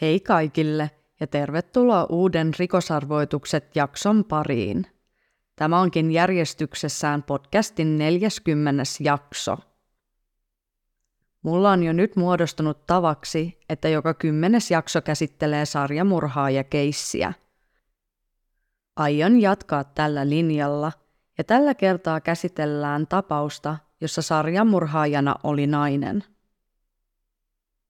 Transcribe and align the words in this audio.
Hei 0.00 0.20
kaikille 0.20 0.90
ja 1.20 1.26
tervetuloa 1.26 2.06
uuden 2.08 2.50
Rikosarvoitukset 2.58 3.76
jakson 3.76 4.24
pariin. 4.24 4.86
Tämä 5.56 5.80
onkin 5.80 6.10
järjestyksessään 6.10 7.22
podcastin 7.22 7.98
40. 7.98 8.82
jakso. 9.00 9.56
Mulla 11.42 11.70
on 11.70 11.82
jo 11.82 11.92
nyt 11.92 12.16
muodostunut 12.16 12.86
tavaksi, 12.86 13.58
että 13.68 13.88
joka 13.88 14.14
kymmenes 14.14 14.70
jakso 14.70 15.02
käsittelee 15.02 15.66
sarjamurhaa 15.66 16.50
ja 16.50 16.64
keissiä. 16.64 17.32
Aion 18.96 19.40
jatkaa 19.40 19.84
tällä 19.84 20.28
linjalla 20.28 20.92
ja 21.38 21.44
tällä 21.44 21.74
kertaa 21.74 22.20
käsitellään 22.20 23.06
tapausta, 23.06 23.76
jossa 24.00 24.22
sarjamurhaajana 24.22 25.34
oli 25.42 25.66
nainen– 25.66 26.24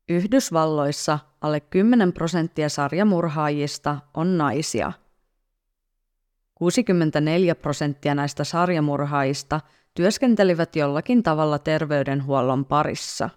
Yhdysvalloissa 0.08 1.18
alle 1.40 1.60
10 1.60 2.12
prosenttia 2.12 2.68
sarjamurhaajista 2.68 3.98
on 4.14 4.38
naisia. 4.38 4.92
64 6.54 7.54
prosenttia 7.54 8.14
näistä 8.14 8.44
sarjamurhaajista 8.44 9.60
työskentelivät 9.94 10.76
jollakin 10.76 11.22
tavalla 11.22 11.58
terveydenhuollon 11.58 12.64
parissa. 12.64 13.30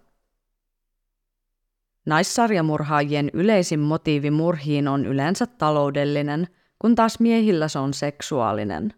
Naissarjamurhaajien 2.05 3.29
yleisin 3.33 3.79
motiivi 3.79 4.31
murhiin 4.31 4.87
on 4.87 5.05
yleensä 5.05 5.47
taloudellinen, 5.47 6.47
kun 6.79 6.95
taas 6.95 7.19
miehillä 7.19 7.67
se 7.67 7.79
on 7.79 7.93
seksuaalinen. 7.93 8.93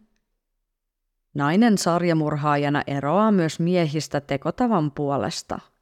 Nainen 1.33 1.77
sarjamurhaajana 1.77 2.83
eroaa 2.87 3.31
myös 3.31 3.59
miehistä 3.59 4.21
tekotavan 4.21 4.91
puolesta– 4.91 5.59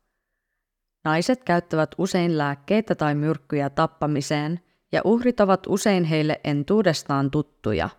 Naiset 1.04 1.44
käyttävät 1.44 1.96
usein 1.98 2.38
lääkkeitä 2.38 2.96
tai 2.96 3.16
myrkkyjä 3.16 3.70
tappamiseen, 3.70 4.60
ja 4.92 5.02
uhrit 5.04 5.40
ovat 5.40 5.68
usein 5.68 6.04
heille 6.04 6.42
entuudestaan 6.44 7.32
tuttuja. 7.32 7.90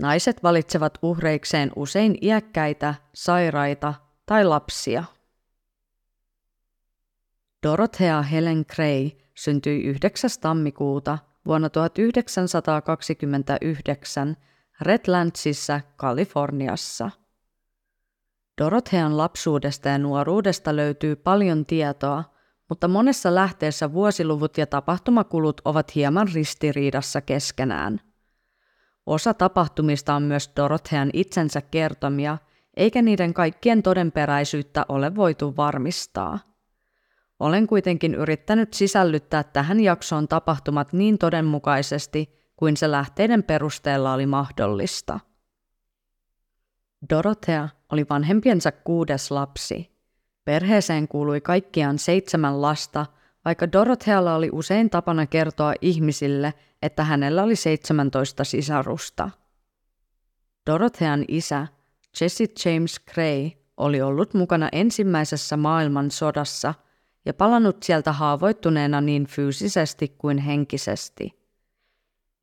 Naiset 0.00 0.42
valitsevat 0.42 0.98
uhreikseen 1.02 1.72
usein 1.76 2.18
iäkkäitä, 2.22 2.94
sairaita 3.14 3.94
tai 4.26 4.44
lapsia. 4.44 5.04
Dorothea 7.62 8.22
Helen 8.22 8.64
Gray 8.74 9.10
syntyi 9.34 9.82
9. 9.82 10.30
tammikuuta 10.40 11.18
vuonna 11.46 11.70
1929 11.70 14.36
Redlandsissa, 14.80 15.80
Kaliforniassa. 15.96 17.10
Dorothean 18.60 19.16
lapsuudesta 19.16 19.88
ja 19.88 19.98
nuoruudesta 19.98 20.76
löytyy 20.76 21.16
paljon 21.16 21.66
tietoa, 21.66 22.24
mutta 22.68 22.88
monessa 22.88 23.34
lähteessä 23.34 23.92
vuosiluvut 23.92 24.58
ja 24.58 24.66
tapahtumakulut 24.66 25.60
ovat 25.64 25.94
hieman 25.94 26.28
ristiriidassa 26.34 27.20
keskenään. 27.20 28.00
Osa 29.06 29.34
tapahtumista 29.34 30.14
on 30.14 30.22
myös 30.22 30.50
Dorothean 30.56 31.10
itsensä 31.12 31.60
kertomia, 31.60 32.38
eikä 32.76 33.02
niiden 33.02 33.34
kaikkien 33.34 33.82
todenperäisyyttä 33.82 34.86
ole 34.88 35.16
voitu 35.16 35.56
varmistaa. 35.56 36.38
Olen 37.38 37.66
kuitenkin 37.66 38.14
yrittänyt 38.14 38.74
sisällyttää 38.74 39.42
tähän 39.42 39.80
jaksoon 39.80 40.28
tapahtumat 40.28 40.92
niin 40.92 41.18
todenmukaisesti 41.18 42.50
kuin 42.56 42.76
se 42.76 42.90
lähteiden 42.90 43.42
perusteella 43.42 44.12
oli 44.12 44.26
mahdollista. 44.26 45.20
Dorothea 47.10 47.68
oli 47.92 48.06
vanhempiensa 48.10 48.72
kuudes 48.72 49.30
lapsi. 49.30 49.90
Perheeseen 50.44 51.08
kuului 51.08 51.40
kaikkiaan 51.40 51.98
seitsemän 51.98 52.62
lasta, 52.62 53.06
vaikka 53.44 53.72
Dorothealla 53.72 54.34
oli 54.34 54.48
usein 54.52 54.90
tapana 54.90 55.26
kertoa 55.26 55.74
ihmisille, 55.80 56.54
että 56.82 57.04
hänellä 57.04 57.42
oli 57.42 57.56
17 57.56 58.44
sisarusta. 58.44 59.30
Dorothean 60.70 61.24
isä, 61.28 61.66
Jesse 62.20 62.44
James 62.64 63.00
Gray, 63.14 63.50
oli 63.76 64.02
ollut 64.02 64.34
mukana 64.34 64.68
ensimmäisessä 64.72 65.56
maailmansodassa 65.56 66.74
ja 67.24 67.34
palannut 67.34 67.82
sieltä 67.82 68.12
haavoittuneena 68.12 69.00
niin 69.00 69.26
fyysisesti 69.26 70.14
kuin 70.18 70.38
henkisesti. 70.38 71.40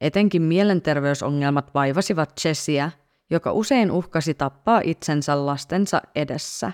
Etenkin 0.01 0.41
mielenterveysongelmat 0.41 1.73
vaivasivat 1.73 2.31
Jesseä 2.45 2.91
joka 3.29 3.51
usein 3.51 3.91
uhkasi 3.91 4.33
tappaa 4.33 4.81
itsensä 4.83 5.45
lastensa 5.45 6.01
edessä. 6.15 6.71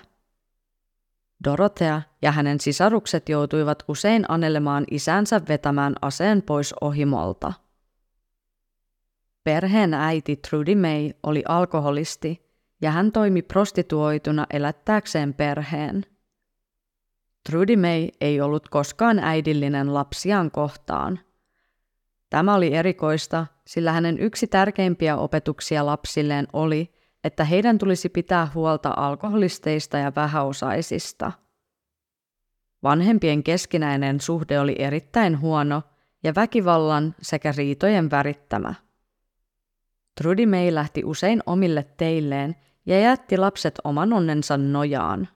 Dorothea 1.44 2.02
ja 2.22 2.32
hänen 2.32 2.60
sisarukset 2.60 3.28
joutuivat 3.28 3.82
usein 3.88 4.24
anelemaan 4.28 4.84
isänsä 4.90 5.40
vetämään 5.48 5.94
aseen 6.02 6.42
pois 6.42 6.74
ohimolta. 6.80 7.52
Perheen 9.44 9.94
äiti 9.94 10.36
Trudy 10.36 10.74
May 10.74 11.10
oli 11.22 11.42
alkoholisti 11.48 12.44
ja 12.80 12.90
hän 12.90 13.12
toimi 13.12 13.42
prostituoituna 13.42 14.46
elättääkseen 14.50 15.34
perheen. 15.34 16.06
Trudy 17.50 17.76
May 17.76 18.08
ei 18.20 18.40
ollut 18.40 18.68
koskaan 18.68 19.18
äidillinen 19.18 19.94
lapsiaan 19.94 20.50
kohtaan– 20.50 21.20
Tämä 22.30 22.54
oli 22.54 22.74
erikoista, 22.74 23.46
sillä 23.66 23.92
hänen 23.92 24.18
yksi 24.18 24.46
tärkeimpiä 24.46 25.16
opetuksia 25.16 25.86
lapsilleen 25.86 26.46
oli, 26.52 26.94
että 27.24 27.44
heidän 27.44 27.78
tulisi 27.78 28.08
pitää 28.08 28.48
huolta 28.54 28.94
alkoholisteista 28.96 29.98
ja 29.98 30.12
vähäosaisista. 30.16 31.32
Vanhempien 32.82 33.42
keskinäinen 33.42 34.20
suhde 34.20 34.60
oli 34.60 34.76
erittäin 34.78 35.40
huono 35.40 35.82
ja 36.22 36.34
väkivallan 36.34 37.14
sekä 37.22 37.52
riitojen 37.56 38.10
värittämä. 38.10 38.74
Trudy 40.22 40.46
May 40.46 40.74
lähti 40.74 41.04
usein 41.04 41.42
omille 41.46 41.86
teilleen 41.96 42.56
ja 42.86 43.00
jätti 43.00 43.36
lapset 43.36 43.74
oman 43.84 44.12
onnensa 44.12 44.56
nojaan. 44.56 45.28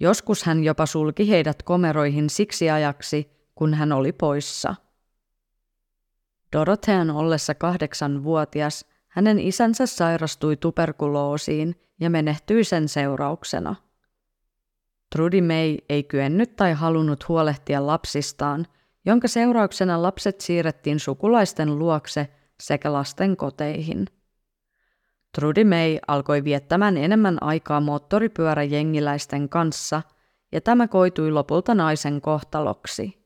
Joskus 0.00 0.44
hän 0.44 0.64
jopa 0.64 0.86
sulki 0.86 1.30
heidät 1.30 1.62
komeroihin 1.62 2.30
siksi 2.30 2.70
ajaksi, 2.70 3.30
kun 3.54 3.74
hän 3.74 3.92
oli 3.92 4.12
poissa– 4.12 4.74
Dorothean 6.52 7.10
ollessa 7.10 7.54
kahdeksanvuotias 7.54 8.84
hänen 9.08 9.38
isänsä 9.38 9.86
sairastui 9.86 10.56
tuberkuloosiin 10.56 11.80
ja 12.00 12.10
menehtyi 12.10 12.64
sen 12.64 12.88
seurauksena. 12.88 13.74
Trudy 15.16 15.40
May 15.40 15.76
ei 15.88 16.04
kyennyt 16.04 16.56
tai 16.56 16.72
halunnut 16.72 17.28
huolehtia 17.28 17.86
lapsistaan, 17.86 18.66
jonka 19.06 19.28
seurauksena 19.28 20.02
lapset 20.02 20.40
siirrettiin 20.40 21.00
sukulaisten 21.00 21.78
luokse 21.78 22.28
sekä 22.60 22.92
lasten 22.92 23.36
koteihin. 23.36 24.06
Trudy 25.34 25.64
May 25.64 25.98
alkoi 26.08 26.44
viettämään 26.44 26.96
enemmän 26.96 27.42
aikaa 27.42 27.80
moottoripyöräjengiläisten 27.80 29.48
kanssa, 29.48 30.02
ja 30.52 30.60
tämä 30.60 30.88
koitui 30.88 31.30
lopulta 31.30 31.74
naisen 31.74 32.20
kohtaloksi. 32.20 33.17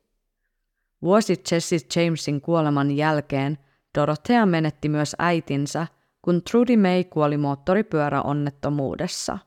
Vuosi 1.03 1.43
Jesse 1.53 1.77
Jamesin 1.97 2.41
kuoleman 2.41 2.91
jälkeen 2.91 3.59
Dorothea 3.99 4.47
menetti 4.47 4.89
myös 4.89 5.17
äitinsä, 5.19 5.87
kun 6.23 6.43
Trudy 6.43 6.77
May 6.77 7.05
kuoli 7.05 7.37
moottoripyöräonnettomuudessa. 7.37 9.39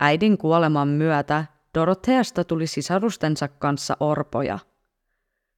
Äidin 0.00 0.38
kuoleman 0.38 0.88
myötä 0.88 1.44
Dorotheasta 1.74 2.44
tuli 2.44 2.66
sisarustensa 2.66 3.48
kanssa 3.48 3.96
orpoja. 4.00 4.58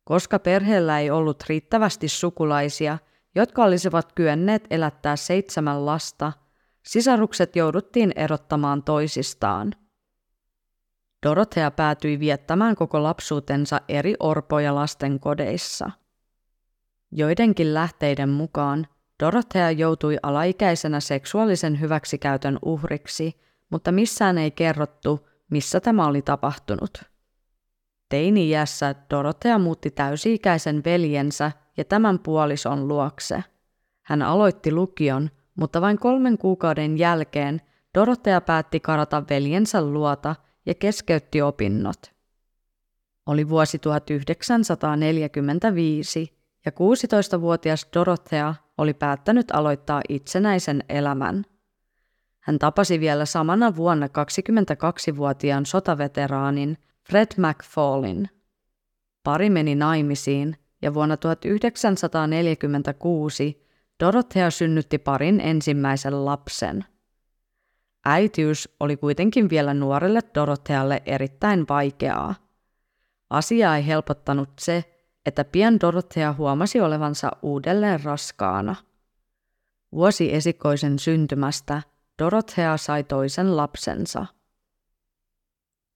Koska 0.05 0.39
perheellä 0.39 1.01
ei 1.01 1.11
ollut 1.11 1.45
riittävästi 1.49 2.09
sukulaisia, 2.09 2.99
jotka 3.35 3.65
olisivat 3.65 4.13
kyenneet 4.13 4.67
elättää 4.71 5.17
seitsemän 5.17 5.87
lasta, 5.87 6.33
sisarukset 6.83 7.57
jouduttiin 7.57 8.13
erottamaan 8.17 8.83
toisistaan– 8.83 9.75
Dorothea 11.25 11.71
päätyi 11.71 12.21
viettämään 12.21 12.75
koko 12.75 13.03
lapsuutensa 13.03 13.81
eri 13.89 14.15
orpo- 14.21 14.61
ja 14.61 14.75
lastenkodeissa. 14.75 15.91
Joidenkin 17.13 17.75
lähteiden 17.75 18.29
mukaan 18.29 18.87
Dorothea 19.23 19.71
joutui 19.71 20.17
alaikäisenä 20.23 21.01
seksuaalisen 21.01 21.81
hyväksikäytön 21.81 22.59
uhriksi, 22.65 23.41
mutta 23.71 23.93
missään 23.93 24.39
ei 24.39 24.51
kerrottu, 24.51 25.29
missä 25.51 25.81
tämä 25.81 26.07
oli 26.07 26.23
tapahtunut. 26.23 27.03
Teini-iässä 28.09 28.95
Dorothea 29.11 29.59
muutti 29.59 29.91
täysi-ikäisen 29.91 30.83
veljensä 30.85 31.53
ja 31.77 31.85
tämän 31.85 32.19
puolison 32.19 32.89
luokse. 32.89 33.45
Hän 34.03 34.23
aloitti 34.23 34.73
lukion, 34.73 35.31
mutta 35.55 35.81
vain 35.81 35.99
kolmen 35.99 36.39
kuukauden 36.39 36.99
jälkeen 36.99 37.61
Dorothea 37.95 38.41
päätti 38.41 38.81
karata 38.81 39.23
veljensä 39.31 39.83
luota 39.83 40.35
ja 40.67 40.75
keskeytti 40.75 41.43
opinnot. 41.43 42.15
Oli 43.27 43.49
vuosi 43.49 43.79
1945 43.79 46.39
ja 46.65 46.73
16-vuotias 46.73 47.89
Dorothea 47.95 48.55
oli 48.79 48.95
päättänyt 48.95 49.51
aloittaa 49.51 50.01
itsenäisen 50.09 50.85
elämän. 50.89 51.45
Hän 52.41 52.59
tapasi 52.59 53.01
vielä 53.01 53.25
samana 53.25 53.77
vuonna 53.77 54.07
22-vuotiaan 54.07 55.67
sotaveteraanin 55.67 56.79
Fred 57.09 57.29
McFallin. 57.37 58.29
pari 59.23 59.51
meni 59.51 59.75
naimisiin 59.75 60.57
ja 60.83 60.95
vuonna 60.95 61.17
1946 61.17 63.65
Dorothea 64.01 64.51
synnytti 64.51 64.99
parin 64.99 65.41
ensimmäisen 65.41 66.25
lapsen. 66.25 66.85
Äitiys 68.05 68.69
oli 68.81 68.97
kuitenkin 68.97 69.51
vielä 69.51 69.75
nuorelle 69.75 70.21
Dorothealle 70.35 71.03
erittäin 71.07 71.65
vaikeaa. 71.69 72.35
Asia 73.31 73.77
ei 73.77 73.87
helpottanut 73.87 74.49
se, 74.59 74.85
että 75.27 75.45
pian 75.45 75.81
Dorothea 75.81 76.33
huomasi 76.33 76.81
olevansa 76.81 77.31
uudelleen 77.43 78.05
raskaana. 78.05 78.75
Vuosi 79.93 80.35
esikoisen 80.35 80.99
syntymästä 80.99 81.83
Dorothea 82.23 82.77
sai 82.77 83.05
toisen 83.05 83.57
lapsensa. 83.57 84.27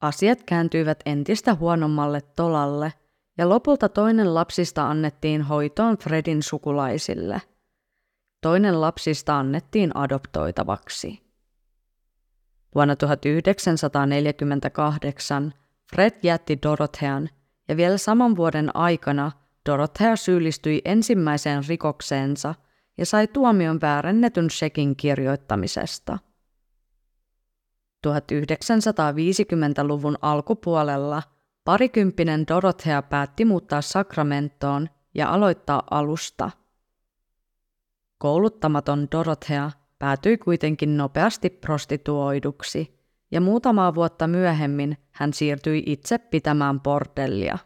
Asiat 0.01 0.43
kääntyivät 0.43 1.01
entistä 1.07 1.55
huonommalle 1.55 2.21
tolalle 2.21 2.93
ja 3.39 3.49
lopulta 3.49 3.89
toinen 3.89 4.35
lapsista 4.35 4.91
annettiin 4.91 5.43
hoitoon 5.43 5.99
Fredin 5.99 6.43
sukulaisille. 6.43 7.43
Toinen 8.41 8.81
lapsista 8.81 9.39
annettiin 9.39 9.97
adoptoitavaksi. 9.97 11.28
Vuonna 12.75 12.97
1948 12.97 15.53
Fred 15.91 16.19
jätti 16.23 16.59
Dorothean 16.63 17.29
ja 17.69 17.77
vielä 17.77 17.99
saman 17.99 18.37
vuoden 18.37 18.77
aikana 18.77 19.33
Dorothea 19.69 20.17
syyllistyi 20.17 20.83
ensimmäiseen 20.85 21.63
rikokseensa 21.69 22.55
ja 22.99 23.07
sai 23.07 23.27
tuomion 23.27 23.81
väärennetyn 23.81 24.51
shekin 24.51 24.97
kirjoittamisesta. 24.97 26.19
1950-luvun 28.07 30.19
alkupuolella 30.23 31.23
parikymppinen 31.65 32.47
Dorothea 32.49 33.03
päätti 33.03 33.45
muuttaa 33.45 33.83
Sacramentoon 33.83 34.89
ja 35.15 35.31
aloittaa 35.31 35.83
alusta. 35.91 36.51
Kouluttamaton 38.19 39.09
Dorothea 39.13 39.71
päätyi 39.99 40.39
kuitenkin 40.39 40.97
nopeasti 40.97 41.51
prostituoiduksi, 41.51 42.99
ja 43.31 43.41
muutamaa 43.41 43.95
vuotta 43.95 44.27
myöhemmin 44.27 44.97
hän 45.11 45.33
siirtyi 45.33 45.83
itse 45.87 46.19
pitämään 46.19 46.81
bordellia. 46.81 47.59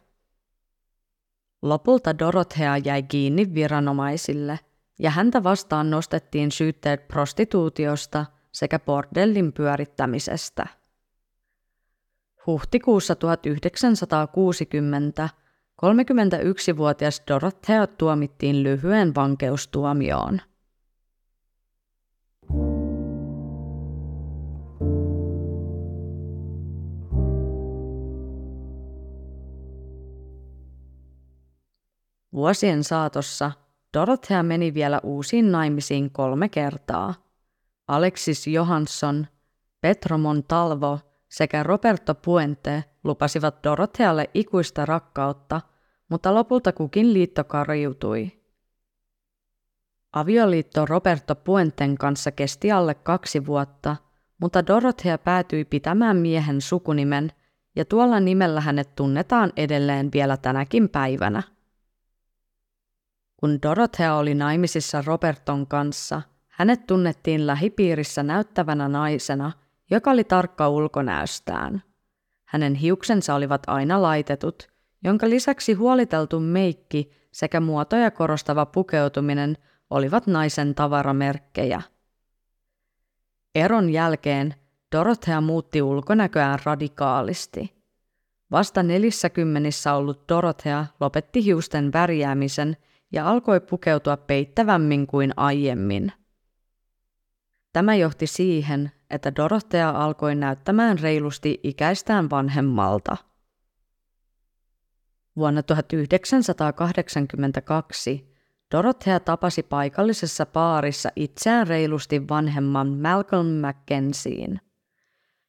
Lopulta 1.62 2.19
Dorothea 2.19 2.76
jäi 2.76 3.02
kiinni 3.02 3.55
viranomaisille, 3.55 4.58
ja 4.99 5.11
häntä 5.11 5.43
vastaan 5.43 5.90
nostettiin 5.90 6.52
syytteet 6.52 7.08
prostituutiosta 7.08 8.26
sekä 8.52 8.79
bordellin 8.79 9.52
pyörittämisestä. 9.52 10.67
Huhtikuussa 12.46 13.14
1960 13.14 15.29
31-vuotias 15.87 17.23
Dorothea 17.29 17.87
tuomittiin 17.87 18.62
lyhyen 18.62 19.14
vankeustuomioon– 19.14 20.40
Vuosien 32.42 32.84
saatossa 32.84 33.52
Dorothea 33.98 34.42
meni 34.42 34.74
vielä 34.74 35.00
uusiin 35.02 35.52
naimisiin 35.52 36.10
kolme 36.10 36.48
kertaa. 36.48 37.14
Alexis 37.88 38.46
Johansson, 38.46 39.26
Petro 39.80 40.18
Montalvo 40.18 40.98
sekä 41.28 41.62
Roberto 41.62 42.14
Puente 42.14 42.84
lupasivat 43.04 43.64
Dorothealle 43.64 44.30
ikuista 44.34 44.86
rakkautta, 44.86 45.60
mutta 46.08 46.34
lopulta 46.34 46.72
kukin 46.72 47.12
liitto 47.14 47.44
karjutui. 47.44 48.32
Avioliitto 50.12 50.86
Roberto 50.86 51.34
Puenten 51.34 51.98
kanssa 51.98 52.32
kesti 52.32 52.72
alle 52.72 52.94
kaksi 52.94 53.46
vuotta, 53.46 53.96
mutta 54.40 54.66
Dorothea 54.66 55.18
päätyi 55.18 55.64
pitämään 55.64 56.16
miehen 56.16 56.60
sukunimen 56.60 57.32
ja 57.76 57.84
tuolla 57.84 58.20
nimellä 58.20 58.60
hänet 58.60 58.94
tunnetaan 58.94 59.52
edelleen 59.56 60.12
vielä 60.12 60.36
tänäkin 60.36 60.88
päivänä. 60.88 61.51
Kun 63.42 63.58
Dorothea 63.62 64.14
oli 64.14 64.34
naimisissa 64.34 65.02
Roberton 65.06 65.66
kanssa, 65.66 66.22
hänet 66.48 66.86
tunnettiin 66.86 67.46
lähipiirissä 67.46 68.22
näyttävänä 68.22 68.88
naisena, 68.88 69.52
joka 69.90 70.10
oli 70.10 70.24
tarkka 70.24 70.68
ulkonäöstään. 70.68 71.82
Hänen 72.44 72.74
hiuksensa 72.74 73.34
olivat 73.34 73.62
aina 73.66 74.02
laitetut, 74.02 74.68
jonka 75.04 75.28
lisäksi 75.30 75.72
huoliteltu 75.72 76.40
meikki 76.40 77.12
sekä 77.32 77.60
muotoja 77.60 78.10
korostava 78.10 78.66
pukeutuminen 78.66 79.56
olivat 79.90 80.26
naisen 80.26 80.74
tavaramerkkejä. 80.74 81.82
Eron 83.54 83.90
jälkeen 83.90 84.54
Dorothea 84.96 85.40
muutti 85.40 85.82
ulkonäköään 85.82 86.58
radikaalisti. 86.64 87.74
Vasta 88.50 88.82
nelissäkymmenissä 88.82 89.94
ollut 89.94 90.28
Dorothea 90.28 90.86
lopetti 91.00 91.44
hiusten 91.44 91.92
värjäämisen– 91.92 92.76
ja 93.12 93.28
alkoi 93.28 93.60
pukeutua 93.60 94.16
peittävämmin 94.16 95.06
kuin 95.06 95.32
aiemmin. 95.36 96.12
Tämä 97.72 97.94
johti 97.94 98.26
siihen, 98.26 98.92
että 99.10 99.36
Dorothea 99.36 99.90
alkoi 99.90 100.34
näyttämään 100.34 100.98
reilusti 100.98 101.60
ikäistään 101.62 102.30
vanhemmalta. 102.30 103.16
Vuonna 105.36 105.62
1982 105.62 108.32
Dorothea 108.74 109.20
tapasi 109.20 109.62
paikallisessa 109.62 110.46
baarissa 110.46 111.08
itseään 111.16 111.66
reilusti 111.66 112.28
vanhemman 112.28 112.88
Malcolm 112.88 113.46
Mackenzien. 113.46 114.60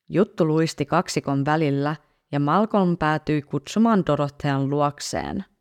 Juttu 0.09 0.47
luisti 0.47 0.85
kaksikon 0.85 1.45
välillä 1.45 1.95
ja 2.31 2.39
Malcolm 2.39 2.97
päätyi 2.97 3.41
kutsumaan 3.41 4.05
Dorothean 4.05 4.69
luokseen– 4.69 5.45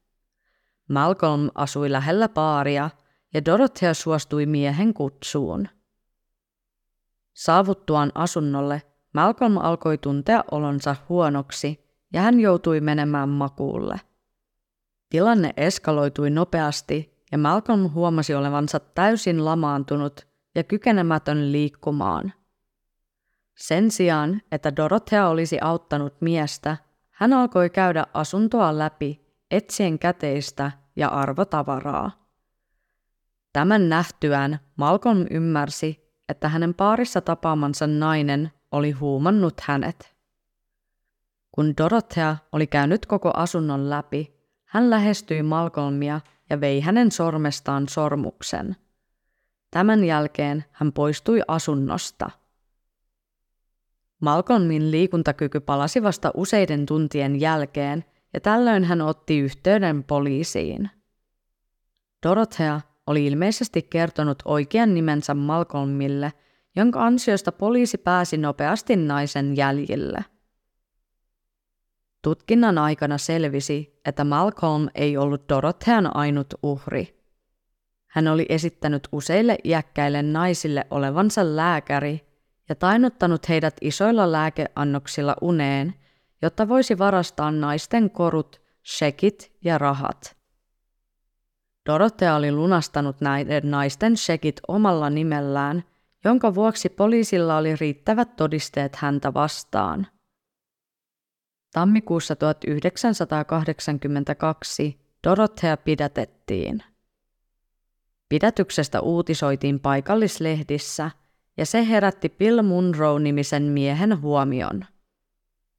Malcolm 0.92 1.50
asui 1.54 1.92
lähellä 1.92 2.28
baaria 2.28 2.90
ja 3.34 3.44
Dorothea 3.44 3.94
suostui 3.94 4.46
miehen 4.46 4.94
kutsuun. 4.94 5.68
Saavuttuaan 7.34 8.12
asunnolle 8.14 8.82
Malcolm 9.14 9.56
alkoi 9.56 9.99
tuntea 9.99 10.44
olonsa 10.50 10.96
huonoksi 11.08 11.84
ja 12.12 12.20
hän 12.20 12.40
joutui 12.40 12.80
menemään 12.80 13.28
makuulle. 13.28 14.00
Tilanne 15.11 15.52
eskaloitui 15.56 16.30
nopeasti 16.30 17.25
ja 17.32 17.38
Malcolm 17.38 17.90
huomasi 17.90 18.34
olevansa 18.34 18.80
täysin 18.80 19.44
lamaantunut 19.44 20.26
ja 20.54 20.64
kykenemätön 20.64 21.52
liikkumaan. 21.52 22.32
Sen 23.54 23.90
sijaan, 23.90 24.42
että 24.52 24.76
Dorothea 24.76 25.28
olisi 25.28 25.58
auttanut 25.61 26.20
miestä, 26.20 26.76
hän 27.11 27.32
alkoi 27.32 27.70
käydä 27.70 28.06
asuntoa 28.14 28.78
läpi 28.78 29.22
etsien 29.50 29.99
käteistä 29.99 30.82
ja 30.96 31.08
arvotavaraa. 31.08 32.11
Tämän 33.52 33.88
nähtyään 33.88 34.58
Malcolm 34.76 35.26
ymmärsi, 35.30 36.12
että 36.28 36.49
hänen 36.49 36.75
paarissa 36.75 37.20
tapaamansa 37.20 37.87
nainen 37.87 38.50
oli 38.72 38.90
huumannut 38.90 39.61
hänet. 39.61 40.14
Kun 41.52 41.75
Dorothea 41.76 42.37
oli 42.52 42.66
käynyt 42.66 43.06
koko 43.06 43.30
asunnon 43.34 43.90
läpi, 43.90 44.42
hän 44.64 44.90
lähestyi 44.90 45.42
Malcolmia 45.42 46.20
ja 46.50 46.61
vei 46.61 46.80
hänen 46.80 47.12
sormestaan 47.12 47.88
sormuksen. 47.88 48.76
Tämän 49.70 50.04
jälkeen 50.04 50.64
hän 50.72 50.92
poistui 50.92 51.40
asunnosta. 51.49 52.30
Malcolmin 54.20 54.90
liikuntakyky 54.90 55.61
palasi 55.61 56.02
vasta 56.02 56.30
useiden 56.34 56.87
tuntien 56.87 57.40
jälkeen 57.40 58.04
ja 58.35 58.41
tällöin 58.41 58.85
hän 58.85 59.01
otti 59.01 59.39
yhteyden 59.39 60.05
poliisiin. 60.05 60.91
Dorothea 62.27 62.81
oli 63.07 63.27
ilmeisesti 63.27 63.83
kertonut 63.83 64.43
oikean 64.45 64.95
nimensä 64.95 65.35
Malcolmille, 65.35 66.33
jonka 66.77 67.05
ansiosta 67.05 67.53
poliisi 67.53 67.99
pääsi 67.99 68.37
nopeasti 68.37 68.97
naisen 68.97 69.57
jäljille. 69.57 70.25
Tutkinnan 72.23 72.79
aikana 72.79 73.19
selvisi, 73.19 74.01
että 74.05 74.25
Malcolm 74.25 74.89
ei 74.95 75.17
ollut 75.17 75.49
Dorothean 75.49 76.17
ainut 76.17 76.47
uhri. 76.62 77.23
Hän 78.07 78.29
oli 78.29 78.47
esittänyt 78.49 79.09
useille 79.12 79.59
iäkkäille 79.65 80.23
naisille 80.23 80.87
olevansa 80.91 81.57
lääkäri 81.57 82.21
ja 82.69 82.75
tainuttanut 82.75 83.49
heidät 83.49 83.77
isoilla 83.81 84.33
lääkeannoksilla 84.33 85.37
uneen– 85.41 85.95
jotta 86.42 86.68
voisi 86.68 86.99
varastaa 86.99 87.50
naisten 87.50 88.11
korut, 88.11 88.61
shekit 88.84 89.52
ja 89.64 89.78
rahat. 89.78 90.37
Dorothea 91.87 92.34
oli 92.34 92.52
lunastanut 92.52 93.20
näiden 93.20 93.70
naisten 93.70 94.16
shekit 94.16 94.61
omalla 94.68 95.11
nimellään, 95.11 95.84
jonka 96.25 96.54
vuoksi 96.54 96.88
poliisilla 96.88 97.56
oli 97.56 97.76
riittävät 97.76 98.37
todisteet 98.37 98.96
häntä 98.96 99.34
vastaan. 99.34 100.06
Tammikuussa 101.72 102.37
1982 102.37 105.02
Dorothea 105.26 105.76
pidätettiin. 105.76 106.82
Pidätyksestä 108.28 109.00
uutisoitiin 109.00 109.80
paikallislehdissä 109.80 111.11
ja 111.56 111.66
se 111.66 111.88
herätti 111.88 112.28
Bill 112.28 112.62
Munro-nimisen 112.62 113.62
miehen 113.62 114.20
huomion. 114.20 114.84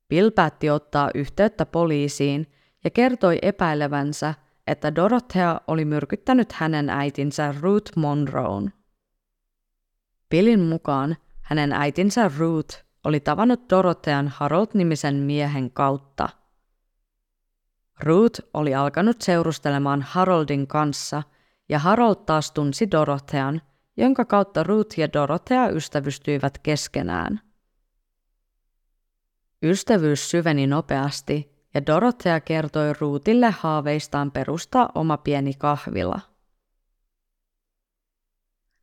Bill 0.10 0.30
päätti 0.30 0.70
ottaa 0.70 1.10
yhteyttä 1.16 1.66
poliisiin 1.66 2.52
ja 2.84 2.90
kertoi 2.90 3.40
epäilevänsä, 3.42 4.34
että 4.68 4.96
Dorothea 4.96 5.62
oli 5.68 5.86
myrkyttänyt 5.86 6.52
hänen 6.52 6.90
äitinsä 6.90 7.56
Ruth 7.62 7.98
Monroon. 7.98 8.72
Billin 10.30 10.60
mukaan 10.60 11.16
hänen 11.42 11.74
äitinsä 11.74 12.32
Ruth 12.38 12.84
oli 13.04 13.20
tavannut 13.20 13.70
Dorothean 13.70 14.28
Harold-nimisen 14.28 15.16
miehen 15.16 15.72
kautta. 15.72 16.30
Ruth 18.00 18.42
oli 18.54 18.76
alkanut 18.76 19.22
seurustelemaan 19.22 20.02
Haroldin 20.02 20.68
kanssa 20.68 21.24
ja 21.70 21.80
Harold 21.80 22.16
taas 22.26 22.52
tunsi 22.52 22.92
Dorothean, 22.92 23.62
jonka 23.98 24.26
kautta 24.26 24.64
Ruth 24.64 25.00
ja 25.00 25.14
Dorothea 25.14 25.68
ystävystyivät 25.68 26.58
keskenään. 26.58 27.40
Ystävyys 29.64 30.32
syveni 30.32 30.68
nopeasti 30.68 31.54
ja 31.74 31.86
Dorothea 31.86 32.40
kertoi 32.40 32.94
Ruutille 33.00 33.50
haaveistaan 33.60 34.32
perustaa 34.32 34.90
oma 34.96 35.18
pieni 35.18 35.54
kahvila. 35.54 36.20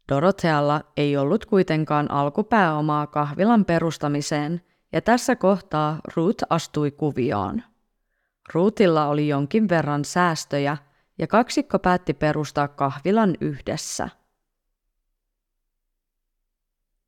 Dorothealla 0.08 0.82
ei 0.96 1.16
ollut 1.16 1.46
kuitenkaan 1.46 2.10
alkupääomaa 2.10 3.06
kahvilan 3.06 3.64
perustamiseen, 3.64 4.60
ja 4.92 5.00
tässä 5.00 5.37
kohtaa 5.37 5.99
Ruth 6.16 6.44
astui 6.50 6.90
kuvioon. 6.90 7.62
Ruutilla 8.54 9.06
oli 9.06 9.28
jonkin 9.28 9.68
verran 9.68 10.04
säästöjä, 10.04 10.76
ja 11.18 11.26
kaksikko 11.26 11.78
päätti 11.78 12.14
perustaa 12.14 12.68
kahvilan 12.68 13.37
yhdessä. 13.40 14.08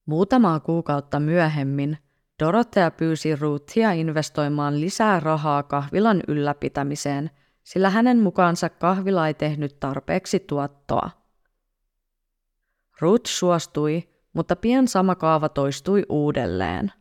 Muutamaa 0.06 0.60
kuukautta 0.60 1.20
myöhemmin 1.20 1.98
Dorothea 2.42 2.90
pyysi 2.90 3.36
Ruthia 3.36 3.92
investoimaan 3.92 4.80
lisää 4.80 5.20
rahaa 5.20 5.62
kahvilan 5.62 6.22
ylläpitämiseen, 6.28 7.30
sillä 7.64 7.90
hänen 7.90 8.18
mukaansa 8.18 8.68
kahvila 8.68 9.26
ei 9.26 9.34
tehnyt 9.34 9.80
tarpeeksi 9.80 10.40
tuottoa. 10.40 11.10
Ruth 13.00 13.30
suostui, 13.30 14.08
mutta 14.32 14.56
pian 14.56 14.88
sama 14.88 15.14
kaava 15.14 15.48
toistui 15.48 16.02
uudelleen. 16.08 16.92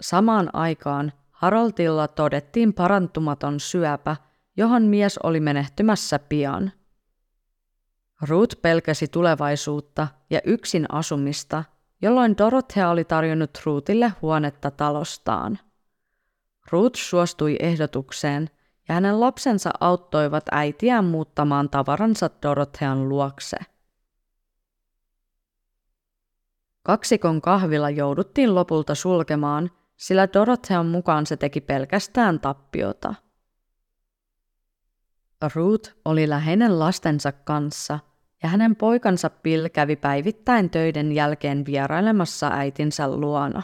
Samaan 0.00 0.50
aikaan 0.52 1.12
Haroldilla 1.30 2.08
todettiin 2.08 2.74
parantumaton 2.74 3.60
syöpä, 3.60 4.16
johon 4.56 4.82
mies 4.82 5.18
oli 5.18 5.40
menehtymässä 5.40 6.18
pian. 6.18 6.72
Ruth 8.28 8.56
pelkäsi 8.62 9.08
tulevaisuutta 9.08 10.08
ja 10.30 10.40
yksin 10.44 10.86
asumista, 10.92 11.64
jolloin 12.02 12.38
Dorothea 12.38 12.90
oli 12.90 13.04
tarjonnut 13.04 13.50
Ruthille 13.64 14.12
huonetta 14.22 14.70
talostaan. 14.70 15.58
Ruth 16.70 16.98
suostui 16.98 17.56
ehdotukseen 17.60 18.50
ja 18.88 18.94
hänen 18.94 19.20
lapsensa 19.20 19.70
auttoivat 19.80 20.44
äitiään 20.50 21.04
muuttamaan 21.04 21.70
tavaransa 21.70 22.30
Dorothean 22.42 23.08
luokse. 23.08 23.56
Kaksikon 26.82 27.40
kahvila 27.40 27.90
jouduttiin 27.90 28.54
lopulta 28.54 28.94
sulkemaan, 28.94 29.70
sillä 29.96 30.28
Dorothean 30.32 30.86
mukaan 30.86 31.26
se 31.26 31.36
teki 31.36 31.60
pelkästään 31.60 32.40
tappiota. 32.40 33.14
Ruth 35.54 35.94
oli 36.04 36.28
läheinen 36.28 36.78
lastensa 36.78 37.32
kanssa– 37.32 37.98
ja 38.42 38.48
hänen 38.48 38.76
poikansa 38.76 39.30
Bill 39.30 39.68
kävi 39.68 39.96
päivittäin 39.96 40.70
töiden 40.70 41.12
jälkeen 41.12 41.66
vierailemassa 41.66 42.48
äitinsä 42.48 43.16
luona. 43.16 43.62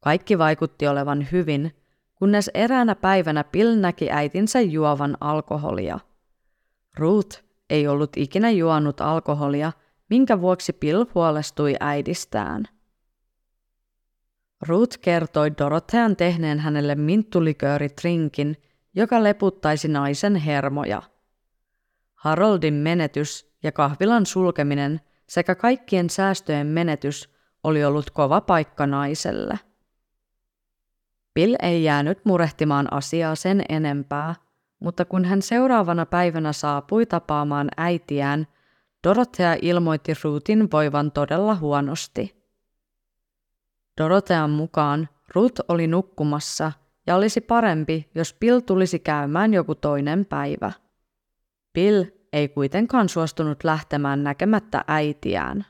Kaikki 0.00 0.38
vaikutti 0.38 0.86
olevan 0.86 1.26
hyvin, 1.32 1.76
kunnes 2.14 2.50
eräänä 2.54 2.94
päivänä 2.94 3.44
Bill 3.44 3.74
näki 3.74 4.10
äitinsä 4.10 4.60
juovan 4.60 5.16
alkoholia. 5.20 5.98
Ruth 6.98 7.42
ei 7.70 7.88
ollut 7.88 8.16
ikinä 8.16 8.50
juonut 8.50 9.00
alkoholia, 9.00 9.72
minkä 10.10 10.40
vuoksi 10.40 10.72
Bill 10.72 11.04
huolestui 11.14 11.74
äidistään. 11.80 12.64
Ruth 14.68 14.98
kertoi 14.98 15.52
Dorothean 15.58 16.16
tehneen 16.16 16.58
hänelle 16.58 16.94
minttulikööritrinkin, 16.94 18.56
joka 18.94 19.22
leputtaisi 19.22 19.88
naisen 19.88 20.36
hermoja. 20.36 21.02
Haroldin 22.14 22.74
menetys 22.74 23.49
ja 23.62 23.72
kahvilan 23.72 24.26
sulkeminen 24.26 25.00
sekä 25.26 25.54
kaikkien 25.54 26.10
säästöjen 26.10 26.66
menetys 26.66 27.30
oli 27.64 27.84
ollut 27.84 28.10
kova 28.10 28.40
paikka 28.40 28.86
naiselle. 28.86 29.58
Bill 31.34 31.56
ei 31.62 31.84
jäänyt 31.84 32.24
murehtimaan 32.24 32.92
asiaa 32.92 33.34
sen 33.34 33.62
enempää, 33.68 34.34
mutta 34.80 35.04
kun 35.04 35.24
hän 35.24 35.42
seuraavana 35.42 36.06
päivänä 36.06 36.52
saapui 36.52 37.06
tapaamaan 37.06 37.68
äitiään, 37.76 38.46
Dorothea 39.08 39.56
ilmoitti 39.62 40.12
Ruthin 40.24 40.68
voivan 40.72 41.12
todella 41.12 41.54
huonosti. 41.54 42.44
Dorothean 44.00 44.50
mukaan 44.50 45.08
Ruth 45.34 45.60
oli 45.68 45.86
nukkumassa 45.86 46.72
ja 47.06 47.16
olisi 47.16 47.40
parempi, 47.40 48.10
jos 48.14 48.36
Bill 48.40 48.60
tulisi 48.60 48.98
käymään 48.98 49.54
joku 49.54 49.74
toinen 49.74 50.26
päivä. 50.26 50.72
Bill 51.72 52.04
ei 52.32 52.48
kuitenkaan 52.48 53.08
suostunut 53.08 53.64
lähtemään 53.64 54.24
näkemättä 54.24 54.84
äitiään. 54.86 55.66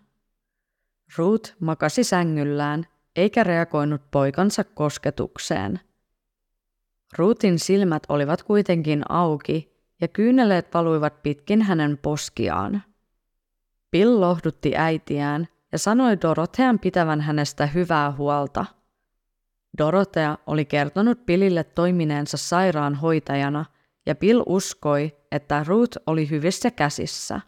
Ruth 1.17 1.55
makasi 1.61 2.05
sängyllään 2.05 2.87
eikä 3.17 3.45
reagoinut 3.45 4.03
poikansa 4.11 4.65
kosketukseen. 4.65 5.81
Ruthin 7.19 7.59
silmät 7.59 8.03
olivat 8.09 8.43
kuitenkin 8.43 9.03
auki 9.09 9.73
ja 10.01 10.09
kyyneleet 10.09 10.75
valuivat 10.75 11.23
pitkin 11.23 11.63
hänen 11.63 11.99
poskiaan. 11.99 12.83
Bill 13.91 14.21
lohdutti 14.21 14.77
äitiään 14.77 15.49
ja 15.73 15.79
sanoi 15.79 16.21
Dorothean 16.21 16.79
pitävän 16.79 17.21
hänestä 17.21 17.67
hyvää 17.67 18.13
huolta. 18.13 18.67
Dorothea 19.79 20.39
oli 20.47 20.65
kertonut 20.65 21.27
Billille 21.27 21.65
toimineensa 21.65 22.37
sairaanhoitajana– 22.37 23.65
ja 24.07 24.15
Bill 24.15 24.43
uskoi, 24.47 25.17
että 25.33 25.65
Ruth 25.69 25.99
oli 26.07 26.31
hyvissä 26.31 26.71
käsissä. 26.71 27.41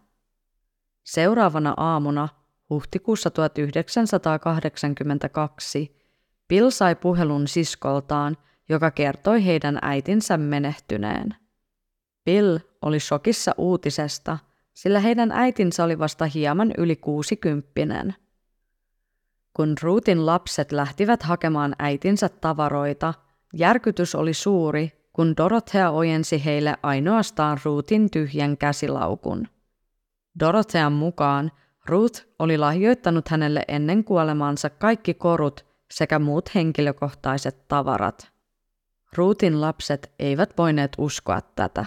Seuraavana 1.04 1.75
aamuna, 1.76 2.28
huhtikuussa 2.71 3.30
1982, 3.30 5.97
Bill 6.49 6.71
sai 6.71 6.94
puhelun 6.94 7.49
siskoltaan, 7.49 8.37
joka 8.68 8.90
kertoi 8.90 9.47
heidän 9.47 9.78
äitinsä 9.82 10.37
menehtyneen. 10.37 11.35
Bill 12.25 12.59
oli 12.82 13.00
shokissa 13.00 13.54
uutisesta, 13.59 14.38
sillä 14.75 15.00
heidän 15.00 15.32
äitinsä 15.32 15.85
oli 15.85 15.99
vasta 15.99 16.26
hieman 16.26 16.73
yli 16.78 16.97
kuusikymppinen. 16.97 18.14
Kun 19.54 19.75
Ruthin 19.82 20.26
lapset 20.26 20.73
lähtivät 20.73 21.23
hakemaan 21.23 21.75
äitinsä 21.78 22.28
tavaroita, 22.28 23.14
järkytys 23.54 24.14
oli 24.14 24.35
suuri, 24.35 25.01
kun 25.12 25.37
Dorothea 25.37 25.90
ojensi 25.90 26.45
heille 26.45 26.76
ainoastaan 26.83 27.59
Ruthin 27.64 28.11
tyhjän 28.11 28.57
käsilaukun. 28.57 29.49
Dorothean 30.40 30.92
mukaan 30.92 31.50
Ruth 31.87 32.26
oli 32.38 32.59
lahjoittanut 32.59 33.28
hänelle 33.28 33.64
ennen 33.69 34.04
kuolemaansa 34.04 34.71
kaikki 34.71 35.14
korut 35.14 35.66
sekä 35.90 36.19
muut 36.19 36.54
henkilökohtaiset 36.54 37.69
tavarat. 37.69 38.33
Ruthin 39.16 39.61
lapset 39.61 40.12
eivät 40.19 40.59
voineet 40.59 40.92
uskoa 40.99 41.40
tätä. 41.40 41.87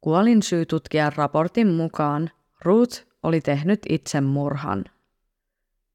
Kuolinsyytutkijan 0.00 1.12
raportin 1.16 1.68
mukaan 1.68 2.30
Ruth 2.64 3.06
oli 3.22 3.40
tehnyt 3.40 3.80
itsemurhan. 3.88 4.84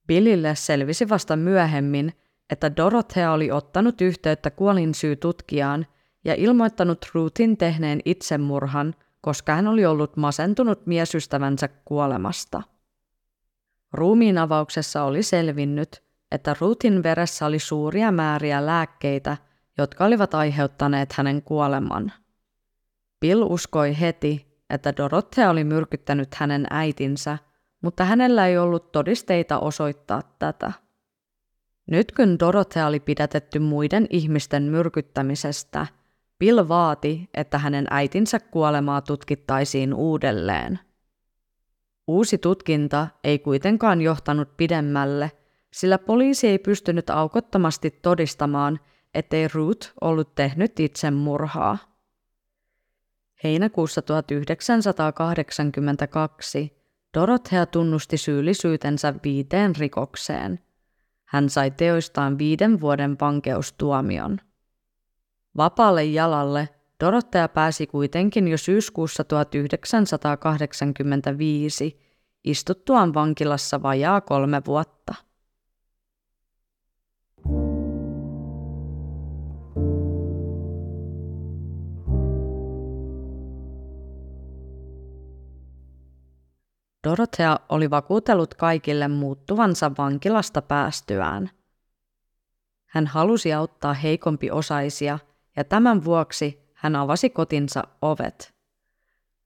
Billille 0.08 0.56
selvisi 0.56 1.10
vasta 1.10 1.36
myöhemmin, 1.36 2.14
että 2.50 2.76
Dorothea 2.76 3.32
oli 3.32 3.52
ottanut 3.52 4.02
yhteyttä 4.02 4.52
kuolinsyytutkijaan 4.52 5.86
ja 6.26 6.36
ilmoittanut 6.36 7.06
Ruthin 7.14 7.58
tehneen 7.58 8.00
itsemurhan, 8.06 8.96
koska 9.22 9.56
hän 9.56 9.68
oli 9.68 9.86
ollut 9.86 10.18
masentunut 10.18 10.86
miesystävänsä 10.86 11.68
kuolemasta. 11.68 12.62
Ruumiin 13.94 14.38
avauksessa 14.38 15.04
oli 15.04 15.24
selvinnyt, 15.24 16.04
että 16.32 16.56
Ruthin 16.60 17.04
veressä 17.04 17.46
oli 17.46 17.60
suuria 17.60 18.12
määriä 18.12 18.66
lääkkeitä, 18.66 19.38
jotka 19.78 20.06
olivat 20.06 20.34
aiheuttaneet 20.34 21.14
hänen 21.14 21.42
kuoleman. 21.42 22.12
Bill 23.20 23.42
uskoi 23.42 24.00
heti, 24.00 24.50
että 24.70 24.94
Dorothea 24.98 25.50
oli 25.50 25.64
myrkyttänyt 25.64 26.36
hänen 26.36 26.68
äitinsä, 26.70 27.38
mutta 27.82 28.06
hänellä 28.06 28.48
ei 28.48 28.58
ollut 28.58 28.92
todisteita 28.92 29.60
osoittaa 29.60 30.22
tätä. 30.40 30.72
Nyt 31.92 32.12
kun 32.12 32.40
Dorothea 32.40 32.88
oli 32.88 33.00
pidätetty 33.00 33.60
muiden 33.60 34.08
ihmisten 34.10 34.64
myrkyttämisestä, 34.64 35.88
Bill 36.40 36.68
vaati, 36.68 37.30
että 37.34 37.58
hänen 37.58 37.88
äitinsä 37.90 38.40
kuolemaa 38.40 39.02
tutkittaisiin 39.02 39.94
uudelleen. 39.94 40.80
Uusi 42.08 42.38
tutkinta 42.38 43.08
ei 43.24 43.40
kuitenkaan 43.40 44.02
johtanut 44.02 44.58
pidemmälle, 44.58 45.32
sillä 45.74 45.98
poliisi 45.98 46.48
ei 46.48 46.60
pystynyt 46.60 47.10
aukottomasti 47.10 48.00
todistamaan, 48.02 48.80
ettei 49.14 49.48
Ruth 49.54 49.92
ollut 50.02 50.36
tehnyt 50.36 50.80
itsemurhaa. 50.80 51.78
Heinäkuussa 53.44 54.02
1982 54.02 56.80
Dorothea 57.14 57.66
tunnusti 57.66 58.18
syyllisyytensä 58.18 59.14
viiteen 59.24 59.76
rikokseen. 59.76 60.60
Hän 61.30 61.50
sai 61.50 61.72
teoistaan 61.72 62.38
viiden 62.38 62.82
vuoden 62.82 63.18
vankeustuomion. 63.22 64.40
Vapaalle 65.58 66.04
jalalle 66.04 66.70
Dorothea 67.04 67.48
pääsi 67.48 67.88
kuitenkin 67.88 68.48
jo 68.48 68.58
syyskuussa 68.58 69.24
1985 69.24 72.00
istuttuaan 72.44 73.14
vankilassa 73.14 73.82
vajaa 73.82 74.22
kolme 74.22 74.62
vuotta. 74.68 75.16
Dorothea 87.08 87.60
oli 87.70 87.90
vakuutellut 87.90 88.54
kaikille 88.54 89.08
muuttuvansa 89.08 89.92
vankilasta 89.98 90.62
päästyään. 90.62 91.50
Hän 92.86 93.08
halusi 93.08 93.54
auttaa 93.54 93.94
heikompi 93.94 94.52
osaisia 94.52 95.20
ja 95.56 95.64
tämän 95.64 96.04
vuoksi 96.04 96.70
hän 96.74 96.96
avasi 96.96 97.30
kotinsa 97.30 97.84
ovet. 98.02 98.54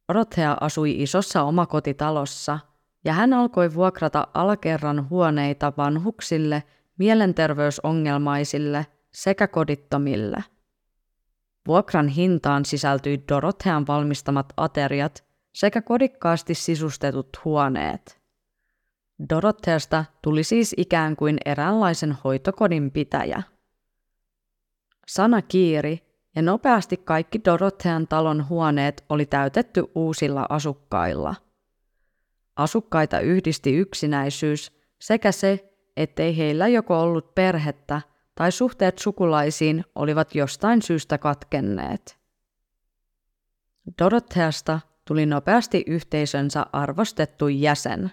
Dorothea 0.08 0.58
asui 0.62 1.02
isossa 1.02 1.44
omakotitalossa 1.44 2.60
ja 3.06 3.14
hän 3.14 3.34
alkoi 3.34 3.74
vuokrata 3.74 4.28
alakerran 4.34 5.10
huoneita 5.10 5.74
vanhuksille, 5.78 6.64
mielenterveysongelmaisille 6.98 8.86
sekä 9.12 9.48
kodittomille. 9.48 10.44
Vuokran 11.68 12.08
hintaan 12.08 12.66
sisältyi 12.66 13.24
Dorothean 13.30 13.88
valmistamat 13.88 14.54
ateriat– 14.58 15.24
sekä 15.54 15.82
kodikkaasti 15.82 16.54
sisustetut 16.54 17.30
huoneet. 17.46 18.22
Dorotteasta 19.30 20.06
tuli 20.22 20.44
siis 20.44 20.74
ikään 20.78 21.16
kuin 21.16 21.38
eräänlaisen 21.46 22.18
hoitokodin 22.24 22.92
pitäjä. 22.92 23.44
Sana 25.08 25.42
kiiri 25.42 26.00
ja 26.36 26.42
nopeasti 26.42 26.98
kaikki 26.98 27.42
Dorottean 27.46 28.08
talon 28.08 28.50
huoneet 28.50 29.06
oli 29.10 29.26
täytetty 29.26 29.84
uusilla 29.96 30.46
asukkailla. 30.50 31.36
Asukkaita 32.56 33.20
yhdisti 33.20 33.76
yksinäisyys 33.76 34.72
sekä 35.02 35.32
se, 35.32 35.74
ettei 35.98 36.38
heillä 36.38 36.68
joko 36.68 37.02
ollut 37.02 37.36
perhettä 37.36 38.02
tai 38.36 38.52
suhteet 38.52 39.00
sukulaisiin 39.00 39.86
olivat 39.96 40.36
jostain 40.36 40.82
syystä 40.82 41.18
katkenneet. 41.18 42.18
Dorotteasta 44.02 44.80
tuli 45.08 45.26
nopeasti 45.26 45.84
yhteisönsä 45.88 46.66
arvostettu 46.72 47.48
jäsen. 47.48 48.12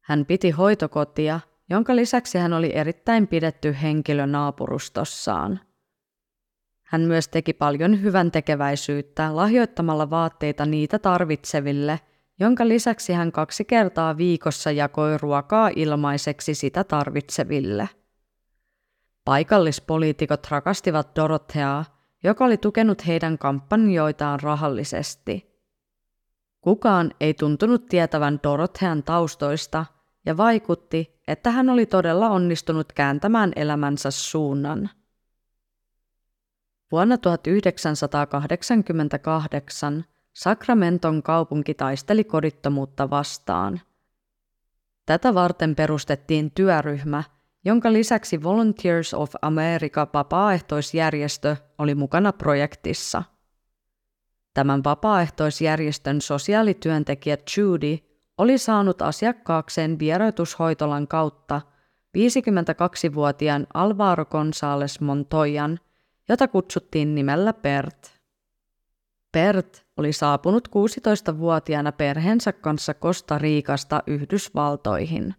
Hän 0.00 0.26
piti 0.26 0.50
hoitokotia, 0.50 1.40
jonka 1.70 1.96
lisäksi 1.96 2.38
hän 2.38 2.52
oli 2.52 2.70
erittäin 2.74 3.28
pidetty 3.28 3.76
henkilö 3.82 4.26
naapurustossaan. 4.26 5.60
Hän 6.82 7.00
myös 7.00 7.28
teki 7.28 7.52
paljon 7.52 8.02
hyvän 8.02 8.30
tekeväisyyttä 8.30 9.36
lahjoittamalla 9.36 10.10
vaatteita 10.10 10.66
niitä 10.66 10.98
tarvitseville, 10.98 12.00
jonka 12.40 12.68
lisäksi 12.68 13.12
hän 13.12 13.32
kaksi 13.32 13.64
kertaa 13.64 14.16
viikossa 14.16 14.70
jakoi 14.70 15.18
ruokaa 15.18 15.70
ilmaiseksi 15.76 16.54
sitä 16.54 16.84
tarvitseville. 16.84 17.88
Paikallispoliitikot 19.24 20.46
rakastivat 20.50 21.16
Dorotheaa, 21.16 21.84
joka 22.24 22.44
oli 22.44 22.56
tukenut 22.56 23.06
heidän 23.06 23.38
kampanjoitaan 23.38 24.40
rahallisesti– 24.40 25.48
Kukaan 26.68 27.10
ei 27.20 27.34
tuntunut 27.34 27.86
tietävän 27.86 28.40
Dorothean 28.42 29.02
taustoista 29.02 29.86
ja 30.26 30.36
vaikutti, 30.36 31.20
että 31.28 31.50
hän 31.50 31.70
oli 31.70 31.86
todella 31.86 32.30
onnistunut 32.30 32.92
kääntämään 32.92 33.52
elämänsä 33.56 34.10
suunnan. 34.10 34.90
Vuonna 36.92 37.18
1988 37.18 40.04
Sacramenton 40.32 41.22
kaupunki 41.22 41.74
taisteli 41.74 42.24
kodittomuutta 42.24 43.10
vastaan. 43.10 43.80
Tätä 45.06 45.34
varten 45.34 45.74
perustettiin 45.74 46.50
työryhmä, 46.50 47.22
jonka 47.64 47.92
lisäksi 47.92 48.42
Volunteers 48.42 49.14
of 49.14 49.34
America 49.42 50.08
vapaaehtoisjärjestö 50.14 51.56
oli 51.78 51.94
mukana 51.94 52.32
projektissa– 52.32 53.22
Tämän 54.58 54.84
vapaaehtoisjärjestön 54.84 56.20
sosiaalityöntekijä 56.20 57.36
Judy 57.56 57.98
oli 58.38 58.58
saanut 58.58 59.02
asiakkaakseen 59.02 59.98
vieroitushoitolan 59.98 61.08
kautta 61.08 61.60
52-vuotiaan 62.18 63.66
Alvaro 63.74 64.24
González 64.24 65.04
Montoyan, 65.04 65.78
jota 66.28 66.48
kutsuttiin 66.48 67.14
nimellä 67.14 67.52
Bert. 67.52 68.12
Bert 69.32 69.86
oli 69.96 70.12
saapunut 70.12 70.68
16-vuotiaana 70.68 71.92
perheensä 71.92 72.52
kanssa 72.52 72.94
Costa 72.94 73.38
Riikasta 73.38 74.02
Yhdysvaltoihin. 74.06 75.34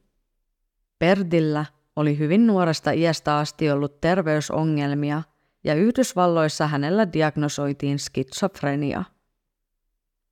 Bertillä 1.00 1.66
oli 1.96 2.18
hyvin 2.18 2.48
nuoresta 2.48 2.92
iästä 2.92 3.38
asti 3.38 3.72
ollut 3.72 4.02
terveysongelmia– 4.02 5.24
ja 5.64 5.76
Yhdysvalloissa 5.76 6.68
hänellä 6.68 7.14
diagnosoitiin 7.14 8.00
skitsofrenia. 8.00 9.04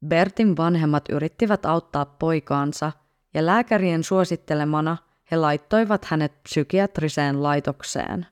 Bertin 0.05 0.57
vanhemmat 0.57 1.09
yrittivät 1.09 1.65
auttaa 1.65 2.05
poikaansa 2.05 2.91
ja 3.33 3.45
lääkärien 3.45 4.03
suosittelemana 4.03 4.97
he 5.31 5.37
laittoivat 5.37 6.05
hänet 6.05 6.43
psykiatriseen 6.43 7.43
laitokseen. 7.43 8.25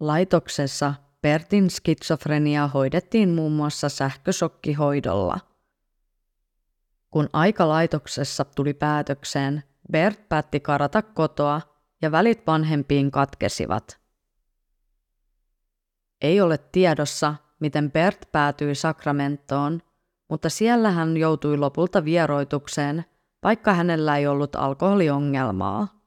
Laitoksessa 0.00 0.94
Bertin 1.22 1.70
skitsofrenia 1.70 2.68
hoidettiin 2.68 3.28
muun 3.28 3.52
muassa 3.52 3.88
sähkösokkihoidolla. 3.88 5.40
Kun 7.10 7.28
aika 7.32 7.68
laitoksessa 7.68 8.44
tuli 8.44 8.74
päätökseen, 8.74 9.62
Bert 9.92 10.28
päätti 10.28 10.60
karata 10.60 11.02
kotoa 11.02 11.60
ja 12.02 12.12
välit 12.12 12.46
vanhempiin 12.46 13.10
katkesivat– 13.10 13.98
ei 16.24 16.40
ole 16.40 16.58
tiedossa, 16.58 17.34
miten 17.60 17.92
Bert 17.92 18.28
päätyi 18.32 18.74
Sakramentoon, 18.74 19.82
mutta 20.28 20.48
siellä 20.48 20.90
hän 20.90 21.16
joutui 21.16 21.56
lopulta 21.56 22.04
vieroitukseen, 22.04 23.04
vaikka 23.42 23.74
hänellä 23.74 24.16
ei 24.16 24.26
ollut 24.26 24.56
alkoholiongelmaa. 24.56 26.00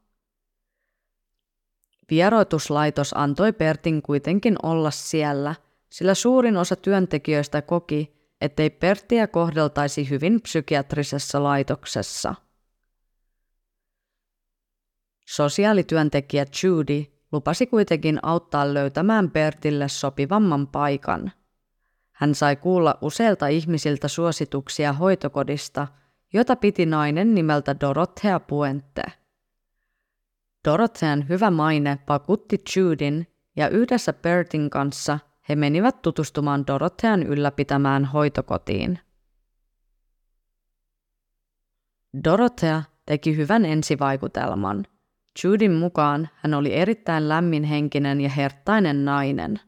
Vieroituslaitos 2.10 3.14
antoi 3.18 3.54
Bertin 3.54 4.02
kuitenkin 4.02 4.56
olla 4.64 4.92
siellä, 4.92 5.56
sillä 5.90 6.14
suurin 6.14 6.58
osa 6.58 6.76
työntekijöistä 6.76 7.62
koki, 7.62 8.18
ettei 8.42 8.70
Bertiä 8.70 9.28
kohdeltaisi 9.28 10.10
hyvin 10.10 10.42
psykiatrisessa 10.42 11.44
laitoksessa. 11.44 12.36
Sosiaalityöntekijä 15.26 16.46
Judy 16.64 17.17
lupasi 17.32 17.68
kuitenkin 17.68 18.20
auttaa 18.24 18.74
löytämään 18.74 19.32
Bertille 19.32 19.88
sopivamman 19.88 20.68
paikan. 20.68 21.32
Hän 22.12 22.36
sai 22.36 22.56
kuulla 22.56 22.98
useilta 23.02 23.48
ihmisiltä 23.48 24.08
suosituksia 24.08 24.94
hoitokodista, 24.94 25.88
jota 26.34 26.56
piti 26.56 26.86
nainen 26.86 27.36
nimeltä 27.36 27.76
Dorothea 27.80 28.40
Puente. 28.40 29.04
Dorothean 30.68 31.30
hyvä 31.30 31.52
maine 31.52 32.00
vakuutti 32.10 32.64
Judin 32.76 33.28
ja 33.56 33.70
yhdessä 33.70 34.14
Bertin 34.14 34.70
kanssa 34.70 35.20
he 35.50 35.56
menivät 35.56 36.02
tutustumaan 36.02 36.68
Dorothean 36.68 37.24
ylläpitämään 37.24 38.06
hoitokotiin. 38.06 39.00
Dorothea 42.24 42.84
teki 43.06 43.38
hyvän 43.38 43.66
ensivaikutelman– 43.66 44.86
Judin 45.44 45.72
mukaan 45.72 46.30
hän 46.36 46.54
oli 46.54 46.74
erittäin 46.74 47.30
lämminhenkinen 47.30 48.22
ja 48.22 48.30
herttainen 48.30 49.06
nainen. 49.06 49.60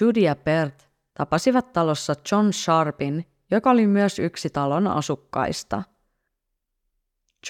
Judy 0.00 0.20
ja 0.20 0.36
Bert 0.36 0.88
tapasivat 1.14 1.72
talossa 1.72 2.14
John 2.32 2.52
Sharpin, 2.52 3.24
joka 3.50 3.70
oli 3.70 3.86
myös 3.86 4.18
yksi 4.18 4.50
talon 4.50 4.86
asukkaista. 4.86 5.82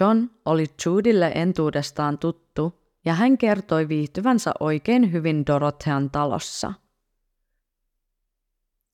John 0.01 0.27
oli 0.45 0.67
Judylle 0.87 1.33
entuudestaan 1.35 2.19
tuttu 2.19 2.81
ja 3.05 3.15
hän 3.15 3.39
kertoi 3.39 3.89
viihtyvänsä 3.89 4.53
oikein 4.61 5.13
hyvin 5.13 5.47
Dorothean 5.47 6.11
talossa. 6.11 6.73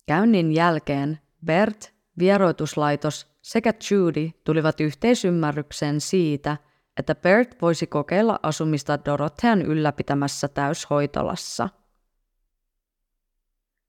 Käynnin 0.07 0.53
jälkeen 0.53 1.19
Bert, 1.45 1.95
vieroituslaitos 2.19 3.27
sekä 3.43 3.75
Judy 3.91 4.31
tulivat 4.45 4.81
yhteisymmärrykseen 4.81 6.01
siitä, 6.01 6.57
että 7.01 7.15
Bert 7.15 7.63
voisi 7.63 7.87
kokeilla 7.87 8.41
asumista 8.43 9.05
Dorothean 9.05 9.63
ylläpitämässä 9.63 10.49
täyshoitolassa. 10.49 11.69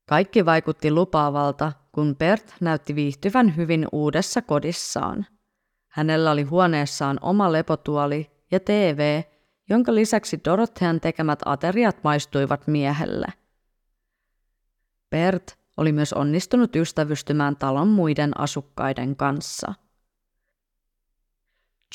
Kaikki 0.08 0.46
vaikutti 0.46 0.90
lupaavalta, 0.90 1.72
kun 1.92 2.16
Bert 2.16 2.54
näytti 2.60 2.94
viihtyvän 2.94 3.56
hyvin 3.56 3.86
uudessa 3.92 4.42
kodissaan. 4.42 5.26
Hänellä 5.88 6.30
oli 6.30 6.42
huoneessaan 6.42 7.18
oma 7.22 7.52
lepotuoli 7.52 8.30
ja 8.50 8.60
TV, 8.60 9.22
jonka 9.68 9.94
lisäksi 9.94 10.40
Dorothean 10.44 11.00
tekemät 11.00 11.38
ateriat 11.44 12.04
maistuivat 12.04 12.66
miehelle. 12.66 13.26
Bert 15.10 15.58
oli 15.76 15.92
myös 15.92 16.12
onnistunut 16.12 16.76
ystävystymään 16.76 17.56
talon 17.56 17.88
muiden 17.88 18.40
asukkaiden 18.40 19.16
kanssa. 19.16 19.74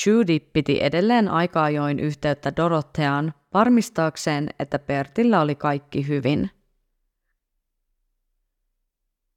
Judy 0.06 0.40
piti 0.40 0.84
edelleen 0.84 1.28
aika 1.28 1.64
ajoin 1.64 2.00
yhteyttä 2.00 2.56
Dorotheaan 2.56 3.34
varmistaakseen, 3.54 4.50
että 4.60 4.80
Bertillä 4.80 5.42
oli 5.42 5.56
kaikki 5.56 6.08
hyvin. 6.08 6.50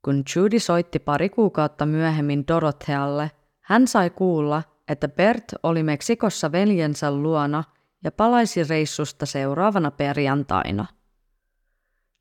Kun 0.05 0.23
Judy 0.37 0.59
soitti 0.59 0.99
pari 0.99 1.29
kuukautta 1.29 1.87
myöhemmin 1.87 2.45
Dorothealle, 2.49 3.31
hän 3.61 3.87
sai 3.87 4.11
kuulla, 4.11 4.63
että 4.89 5.09
Bert 5.09 5.45
oli 5.63 5.83
Meksikossa 5.83 6.53
veljensä 6.53 7.13
luona 7.13 7.65
ja 8.05 8.13
palaisi 8.13 8.65
reissusta 8.65 9.27
seuraavana 9.27 9.91
perjantaina. 9.91 10.87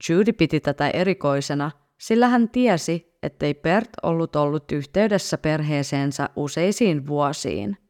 Judy 0.10 0.34
piti 0.34 0.60
tätä 0.60 0.90
erikoisena, 0.90 1.72
sillä 1.98 2.28
hän 2.28 2.50
tiesi, 2.50 3.18
ettei 3.24 3.54
Bert 3.54 3.90
ollut 4.04 4.36
ollut 4.36 4.72
yhteydessä 4.72 5.38
perheeseensä 5.38 6.30
useisiin 6.36 7.08
vuosiin. 7.08 7.89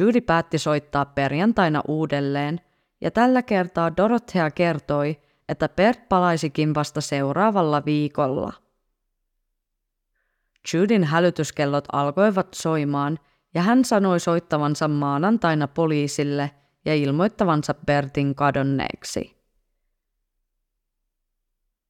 Judy 0.00 0.20
päätti 0.20 0.58
soittaa 0.58 1.04
perjantaina 1.04 1.82
uudelleen, 1.88 2.60
ja 3.00 3.10
tällä 3.10 3.42
kertaa 3.42 3.96
Dorothea 3.96 4.50
kertoi, 4.50 5.20
että 5.48 5.68
Bert 5.68 6.08
palaisikin 6.08 6.74
vasta 6.74 7.00
seuraavalla 7.00 7.84
viikolla. 7.84 8.52
Judyn 10.74 11.04
hälytyskellot 11.04 11.84
alkoivat 11.92 12.48
soimaan, 12.54 13.18
ja 13.54 13.62
hän 13.62 13.84
sanoi 13.84 14.20
soittavansa 14.20 14.88
maanantaina 14.88 15.68
poliisille 15.68 16.50
ja 16.84 16.94
ilmoittavansa 16.94 17.74
Bertin 17.86 18.34
kadonneeksi. 18.34 19.36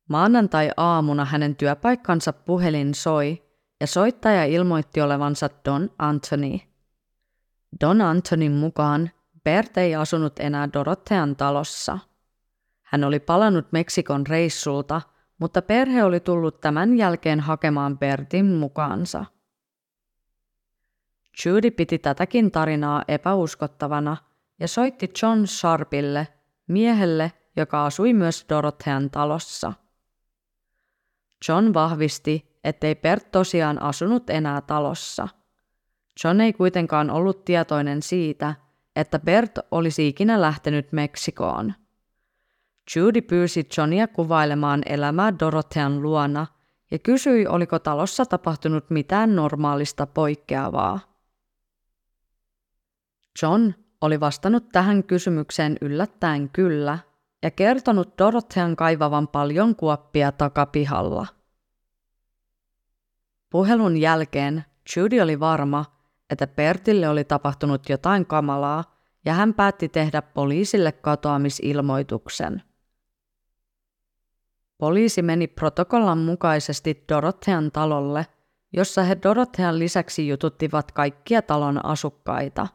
Maanantai-aamuna 0.09 1.25
hänen 1.25 1.57
työpaikkansa 1.57 2.33
puhelin 2.33 2.95
soi 2.95 3.43
ja 3.81 3.87
soittaja 3.87 4.45
ilmoitti 4.45 5.01
olevansa 5.01 5.51
Don 5.64 5.90
Anthony. 5.99 6.59
Don 7.81 8.01
Antonin 8.01 8.53
mukaan 8.53 9.11
Bert 9.45 9.77
ei 9.77 9.95
asunut 9.95 10.39
enää 10.39 10.69
Dorothean 10.73 11.37
talossa. 11.37 11.99
Hän 12.83 13.05
oli 13.05 13.21
palannut 13.21 13.73
Meksikon 13.73 14.27
reissulta, 14.27 15.03
mutta 15.39 15.63
perhe 15.63 16.05
oli 16.05 16.21
tullut 16.21 16.61
tämän 16.61 16.97
jälkeen 16.97 17.41
hakemaan 17.41 17.99
Bertin 17.99 18.47
mukaansa. 18.47 19.25
Judy 21.45 21.71
piti 21.71 21.99
tätäkin 21.99 22.51
tarinaa 22.51 23.03
epäuskottavana 23.09 24.17
ja 24.61 24.69
soitti 24.69 25.13
John 25.23 25.47
Sharpille, 25.47 26.29
miehelle, 26.67 27.33
joka 27.57 27.87
asui 27.87 28.13
myös 28.13 28.47
Dorothean 28.49 29.11
talossa– 29.11 29.73
John 31.49 31.75
vahvisti, 31.75 32.59
ettei 32.65 32.95
Bert 32.95 33.31
tosiaan 33.31 33.83
asunut 33.83 34.31
enää 34.31 34.61
talossa. 34.61 35.29
John 36.24 36.40
ei 36.40 36.53
kuitenkaan 36.53 37.11
ollut 37.11 37.44
tietoinen 37.44 38.03
siitä, 38.03 38.55
että 38.96 39.18
Bert 39.18 39.59
olisi 39.70 40.09
ikinä 40.09 40.40
lähtenyt 40.40 40.92
Meksikoon. 40.92 41.74
Judy 42.96 43.22
pyysi 43.22 43.68
Johnia 43.77 44.09
kuvailemaan 44.09 44.83
elämää 44.87 45.38
Dorothean 45.38 46.03
luona 46.03 46.46
ja 46.90 46.98
kysyi, 46.98 47.46
oliko 47.46 47.79
talossa 47.79 48.27
tapahtunut 48.27 48.90
mitään 48.90 49.37
normaalista 49.37 50.07
poikkeavaa. 50.07 51.00
John 53.42 53.70
oli 54.00 54.20
vastannut 54.20 54.68
tähän 54.68 55.05
kysymykseen 55.05 55.77
yllättäen 55.81 56.50
kyllä– 56.50 56.98
ja 57.44 57.50
kertonut 57.50 58.18
Dorothean 58.18 58.77
kaivavan 58.77 59.29
paljon 59.29 59.77
kuoppia 59.77 60.33
takapihalla. 60.33 61.27
Puhelun 63.50 63.96
jälkeen 63.96 64.64
Judy 64.96 65.20
oli 65.20 65.40
varma, 65.40 65.85
että 66.31 66.47
Bertille 66.47 67.09
oli 67.09 67.25
tapahtunut 67.25 67.89
jotain 67.89 68.27
kamalaa 68.27 68.85
ja 69.25 69.35
hän 69.35 69.55
päätti 69.55 69.89
tehdä 69.89 70.23
poliisille 70.23 70.93
katoamisilmoituksen. 70.93 72.63
Poliisi 74.79 75.23
meni 75.23 75.47
protokollan 75.47 76.19
mukaisesti 76.19 77.05
Dorothean 77.09 77.73
talolle, 77.73 78.27
jossa 78.73 79.03
he 79.03 79.17
Dorothean 79.23 79.79
lisäksi 79.79 80.29
jututtivat 80.29 80.93
kaikkia 80.93 81.43
talon 81.43 81.85
asukkaita. 81.85 82.67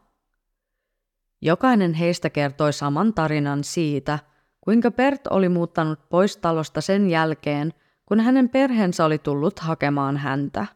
Jokainen 1.41 1.93
heistä 1.93 2.29
kertoi 2.29 2.73
saman 2.73 3.13
tarinan 3.13 3.63
siitä, 3.63 4.19
kuinka 4.61 4.91
Bert 4.91 5.27
oli 5.27 5.49
muuttanut 5.49 6.09
pois 6.09 6.37
talosta 6.37 6.81
sen 6.81 7.09
jälkeen, 7.09 7.73
kun 8.05 8.19
hänen 8.19 8.49
perheensä 8.49 9.05
oli 9.05 9.17
tullut 9.17 9.59
hakemaan 9.59 10.17
häntä. 10.17 10.67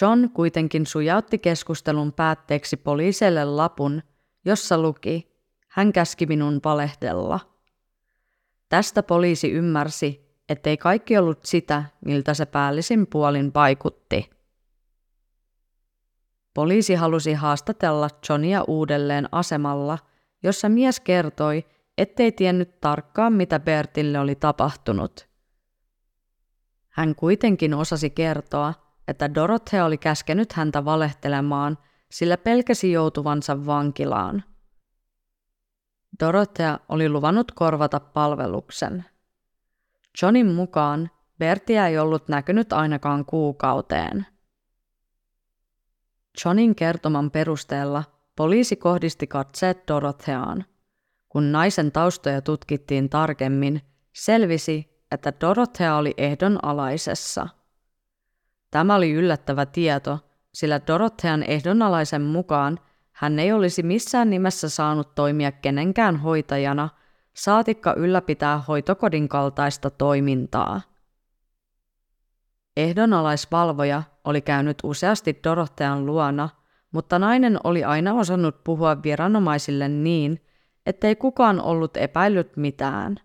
John 0.00 0.30
kuitenkin 0.30 0.86
sujautti 0.86 1.38
keskustelun 1.38 2.12
päätteeksi 2.12 2.76
poliiselle 2.76 3.44
lapun, 3.44 4.02
jossa 4.44 4.78
luki, 4.78 5.34
hän 5.68 5.92
käski 5.92 6.26
minun 6.26 6.60
valehdella. 6.64 7.40
Tästä 8.68 9.02
poliisi 9.02 9.50
ymmärsi, 9.50 10.38
ettei 10.48 10.76
kaikki 10.76 11.18
ollut 11.18 11.44
sitä, 11.44 11.84
miltä 12.04 12.34
se 12.34 12.46
päällisin 12.46 13.06
puolin 13.06 13.50
vaikutti. 13.54 14.30
Poliisi 16.54 16.94
halusi 16.94 17.32
haastatella 17.32 18.08
Johnia 18.28 18.62
uudelleen 18.62 19.28
asemalla, 19.32 19.98
jossa 20.42 20.68
mies 20.68 21.00
kertoi, 21.00 21.64
ettei 21.98 22.32
tiennyt 22.32 22.80
tarkkaan, 22.80 23.32
mitä 23.32 23.60
Bertille 23.60 24.18
oli 24.18 24.34
tapahtunut. 24.34 25.28
Hän 26.88 27.14
kuitenkin 27.14 27.74
osasi 27.74 28.10
kertoa, 28.10 28.83
että 29.08 29.34
Dorothea 29.34 29.84
oli 29.84 29.98
käskenyt 29.98 30.52
häntä 30.52 30.84
valehtelemaan, 30.84 31.78
sillä 32.10 32.36
pelkäsi 32.36 32.92
joutuvansa 32.92 33.66
vankilaan. 33.66 34.44
Dorothea 36.20 36.78
oli 36.88 37.08
luvannut 37.08 37.52
korvata 37.52 38.00
palveluksen. 38.00 39.04
Johnin 40.22 40.46
mukaan 40.46 41.10
Bertia 41.38 41.86
ei 41.86 41.98
ollut 41.98 42.28
näkynyt 42.28 42.72
ainakaan 42.72 43.24
kuukauteen. 43.24 44.26
Johnin 46.44 46.74
kertoman 46.74 47.30
perusteella 47.30 48.04
poliisi 48.36 48.76
kohdisti 48.76 49.26
katseet 49.26 49.88
Dorotheaan– 49.88 50.64
kun 51.34 51.52
naisen 51.52 51.92
taustoja 51.92 52.42
tutkittiin 52.42 53.08
tarkemmin, 53.08 53.80
selvisi, 54.12 55.04
että 55.10 55.32
Dorothea 55.40 55.96
oli 55.96 56.14
ehdonalaisessa. 56.16 57.48
Tämä 58.74 58.94
oli 58.94 59.12
yllättävä 59.12 59.66
tieto, 59.66 60.18
sillä 60.54 60.80
Dorothean 60.86 61.42
ehdonalaisen 61.42 62.22
mukaan 62.22 62.78
hän 63.12 63.38
ei 63.38 63.52
olisi 63.52 63.82
missään 63.82 64.30
nimessä 64.30 64.68
saanut 64.68 65.14
toimia 65.14 65.52
kenenkään 65.52 66.16
hoitajana, 66.16 66.88
saatikka 67.34 67.94
ylläpitää 67.96 68.58
hoitokodin 68.58 69.28
kaltaista 69.28 69.90
toimintaa. 69.90 70.80
Ehdonalaisvalvoja 72.76 74.02
oli 74.24 74.40
käynyt 74.40 74.78
useasti 74.82 75.40
Dorothean 75.44 76.06
luona, 76.06 76.48
mutta 76.92 77.18
nainen 77.18 77.58
oli 77.64 77.84
aina 77.84 78.14
osannut 78.14 78.64
puhua 78.64 79.02
viranomaisille 79.02 79.88
niin, 79.88 80.44
ettei 80.86 81.16
kukaan 81.16 81.60
ollut 81.60 81.96
epäillyt 81.96 82.56
mitään. 82.56 83.16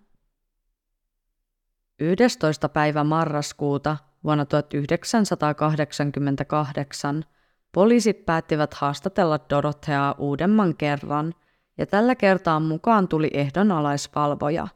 11. 1.99 2.69
päivä 2.69 3.03
marraskuuta 3.03 3.97
vuonna 4.23 4.45
1988 4.45 7.23
poliisit 7.71 8.25
päättivät 8.25 8.73
haastatella 8.73 9.39
Dorotheaa 9.49 10.15
uudemman 10.17 10.75
kerran, 10.75 11.33
ja 11.77 11.85
tällä 11.85 12.15
kertaa 12.15 12.59
mukaan 12.59 13.07
tuli 13.07 13.29
ehdonalaisvalvoja. 13.33 14.67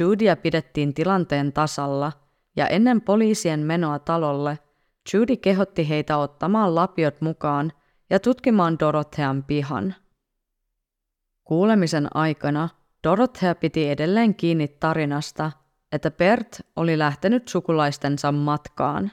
Judya 0.00 0.36
pidettiin 0.36 0.94
tilanteen 0.94 1.52
tasalla, 1.52 2.12
ja 2.56 2.68
ennen 2.68 3.00
poliisien 3.00 3.60
menoa 3.60 3.98
talolle 3.98 4.58
Judy 5.14 5.36
kehotti 5.36 5.88
heitä 5.88 6.16
ottamaan 6.16 6.74
lapiot 6.74 7.20
mukaan 7.20 7.72
ja 8.10 8.20
tutkimaan 8.20 8.78
Dorothean 8.78 9.44
pihan. 9.44 9.94
Kuulemisen 11.44 12.16
aikana 12.16 12.68
Dorothea 13.04 13.54
piti 13.54 13.88
edelleen 13.88 14.34
kiinni 14.34 14.68
tarinasta, 14.68 15.52
että 15.92 16.10
Bert 16.10 16.60
oli 16.76 16.98
lähtenyt 16.98 17.48
sukulaistensa 17.48 18.32
matkaan. 18.32 19.12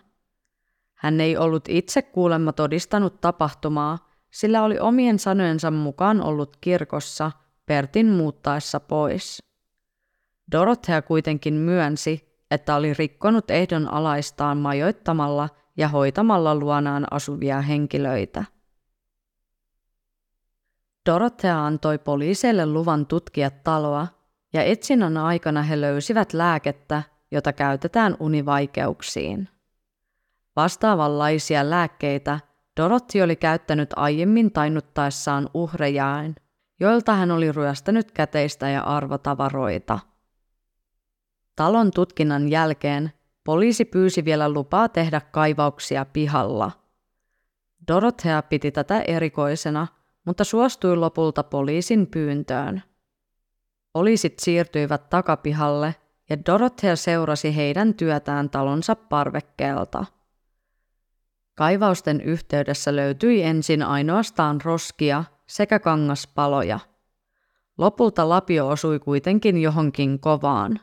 Hän 0.93 1.21
ei 1.21 1.37
ollut 1.37 1.65
itse 1.67 2.01
kuulemma 2.01 2.53
todistanut 2.53 3.21
tapahtumaa, 3.21 4.09
sillä 4.31 4.63
oli 4.63 4.79
omien 4.79 5.19
sanojensa 5.19 5.71
mukaan 5.71 6.21
ollut 6.21 6.57
kirkossa 6.61 7.31
Bertin 7.65 8.07
muuttaessa 8.07 8.79
pois. 8.79 9.43
Dorothea 10.51 11.01
kuitenkin 11.01 11.53
myönsi, 11.53 12.39
että 12.51 12.75
oli 12.75 12.93
rikkonut 12.93 13.51
ehdon 13.51 13.93
alaistaan 13.93 14.57
majoittamalla 14.57 15.49
ja 15.77 15.87
hoitamalla 15.87 16.55
luonaan 16.55 17.05
asuvia 17.11 17.61
henkilöitä. 17.61 18.43
Dorothea 21.09 21.65
antoi 21.65 21.97
poliiseille 21.97 22.65
luvan 22.65 23.05
tutkia 23.05 23.51
taloa, 23.51 24.07
ja 24.53 24.63
etsinnän 24.63 25.17
aikana 25.17 25.61
he 25.61 25.81
löysivät 25.81 26.33
lääkettä, 26.33 27.03
jota 27.31 27.53
käytetään 27.53 28.17
univaikeuksiin. 28.19 29.49
Vastaavanlaisia 30.55 31.69
lääkkeitä 31.69 32.39
Dorotti 32.77 33.21
oli 33.21 33.35
käyttänyt 33.35 33.89
aiemmin 33.95 34.51
tainnuttaessaan 34.51 35.49
uhrejaan, 35.53 36.35
joilta 36.79 37.13
hän 37.13 37.31
oli 37.31 37.51
ryöstänyt 37.51 38.11
käteistä 38.11 38.69
ja 38.69 38.81
arvotavaroita. 38.81 39.99
Talon 41.55 41.91
tutkinnan 41.91 42.49
jälkeen 42.49 43.11
poliisi 43.43 43.85
pyysi 43.85 44.25
vielä 44.25 44.49
lupaa 44.49 44.89
tehdä 44.89 45.21
kaivauksia 45.21 46.05
pihalla. 46.05 46.71
Dorothea 47.87 48.41
piti 48.41 48.71
tätä 48.71 49.01
erikoisena, 49.01 49.87
mutta 50.25 50.43
suostui 50.43 50.95
lopulta 50.95 51.43
poliisin 51.43 52.07
pyyntöön. 52.07 52.83
Poliisit 53.93 54.39
siirtyivät 54.39 55.09
takapihalle 55.09 55.95
ja 56.29 56.37
Dorothea 56.45 56.95
seurasi 56.95 57.55
heidän 57.55 57.93
työtään 57.93 58.49
talonsa 58.49 58.95
parvekkeelta. 58.95 60.05
Kaivausten 61.55 62.21
yhteydessä 62.21 62.95
löytyi 62.95 63.43
ensin 63.43 63.83
ainoastaan 63.83 64.61
roskia 64.63 65.23
sekä 65.47 65.79
kangaspaloja. 65.79 66.79
Lopulta 67.77 68.29
lapio 68.29 68.67
osui 68.67 68.99
kuitenkin 68.99 69.61
johonkin 69.61 70.19
kovaan. 70.19 70.79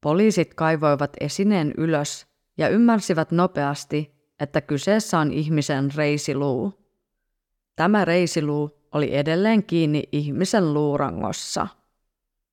Poliisit 0.00 0.54
kaivoivat 0.54 1.12
esineen 1.20 1.74
ylös 1.76 2.26
ja 2.58 2.68
ymmärsivät 2.68 3.30
nopeasti, 3.30 4.14
että 4.40 4.60
kyseessä 4.60 5.18
on 5.18 5.32
ihmisen 5.32 5.94
reisiluu. 5.94 6.86
Tämä 7.76 8.04
reisiluu 8.04 8.70
oli 8.92 9.16
edelleen 9.16 9.64
kiinni 9.64 10.02
ihmisen 10.12 10.74
luurangossa. 10.74 11.68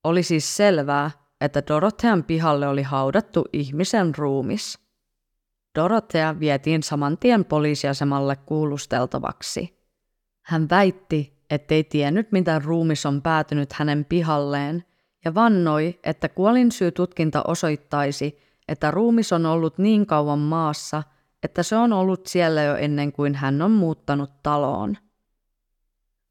Oli 0.03 0.23
siis 0.23 0.57
selvää, 0.57 1.11
että 1.41 1.63
Dorothean 1.67 2.23
pihalle 2.23 2.67
oli 2.67 2.83
haudattu 2.83 3.45
ihmisen 3.53 4.15
ruumis. 4.15 4.79
Dorothea 5.75 6.39
vietiin 6.39 6.83
saman 6.83 7.17
tien 7.17 7.45
poliisiasemalle 7.45 8.35
kuulusteltavaksi. 8.35 9.79
Hän 10.41 10.69
väitti, 10.69 11.43
ettei 11.49 11.83
tiennyt, 11.83 12.31
mitä 12.31 12.59
ruumis 12.59 13.05
on 13.05 13.21
päätynyt 13.21 13.73
hänen 13.73 14.05
pihalleen, 14.05 14.83
ja 15.25 15.35
vannoi, 15.35 15.99
että 16.03 16.29
kuolinsyytutkinta 16.29 17.43
osoittaisi, 17.47 18.39
että 18.67 18.91
ruumis 18.91 19.33
on 19.33 19.45
ollut 19.45 19.77
niin 19.77 20.05
kauan 20.05 20.39
maassa, 20.39 21.03
että 21.43 21.63
se 21.63 21.75
on 21.75 21.93
ollut 21.93 22.25
siellä 22.25 22.63
jo 22.63 22.75
ennen 22.75 23.11
kuin 23.11 23.35
hän 23.35 23.61
on 23.61 23.71
muuttanut 23.71 24.31
taloon. 24.43 24.97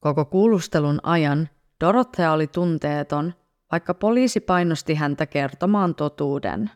Koko 0.00 0.24
kuulustelun 0.24 1.00
ajan 1.02 1.48
Dorothea 1.84 2.32
oli 2.32 2.46
tunteeton, 2.46 3.34
vaikka 3.72 3.94
poliisi 3.94 4.40
painosti 4.40 4.94
häntä 4.94 5.26
kertomaan 5.26 5.94
totuuden. 5.94 6.70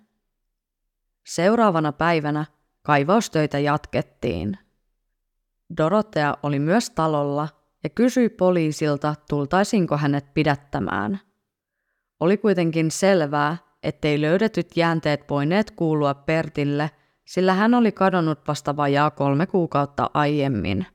Seuraavana 1.26 1.92
päivänä 1.92 2.44
kaivaustöitä 2.83 3.59
jatkettiin. 3.59 4.59
Dorothea 5.76 6.37
oli 6.42 6.59
myös 6.59 6.90
talolla 6.90 7.48
ja 7.85 7.90
kysyi 7.90 8.28
poliisilta, 8.28 9.14
tultaisinko 9.28 9.96
hänet 9.96 10.35
pidättämään. 10.35 11.20
Oli 12.20 12.37
kuitenkin 12.37 12.90
selvää, 12.90 13.57
ettei 13.83 14.20
löydetyt 14.20 14.76
jäänteet 14.76 15.31
voineet 15.31 15.70
kuulua 15.70 16.14
Pertille, 16.14 16.90
sillä 17.24 17.55
hän 17.55 17.74
oli 17.74 17.92
kadonnut 17.92 18.48
vasta 18.48 18.76
vajaa 18.76 19.11
kolme 19.11 19.46
kuukautta 19.46 20.11
aiemmin. 20.14 20.87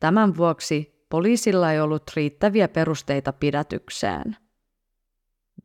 Tämän 0.00 0.36
vuoksi 0.36 1.06
poliisilla 1.08 1.72
ei 1.72 1.80
ollut 1.80 2.02
riittäviä 2.16 2.68
perusteita 2.68 3.32
pidätykseen. 3.32 4.36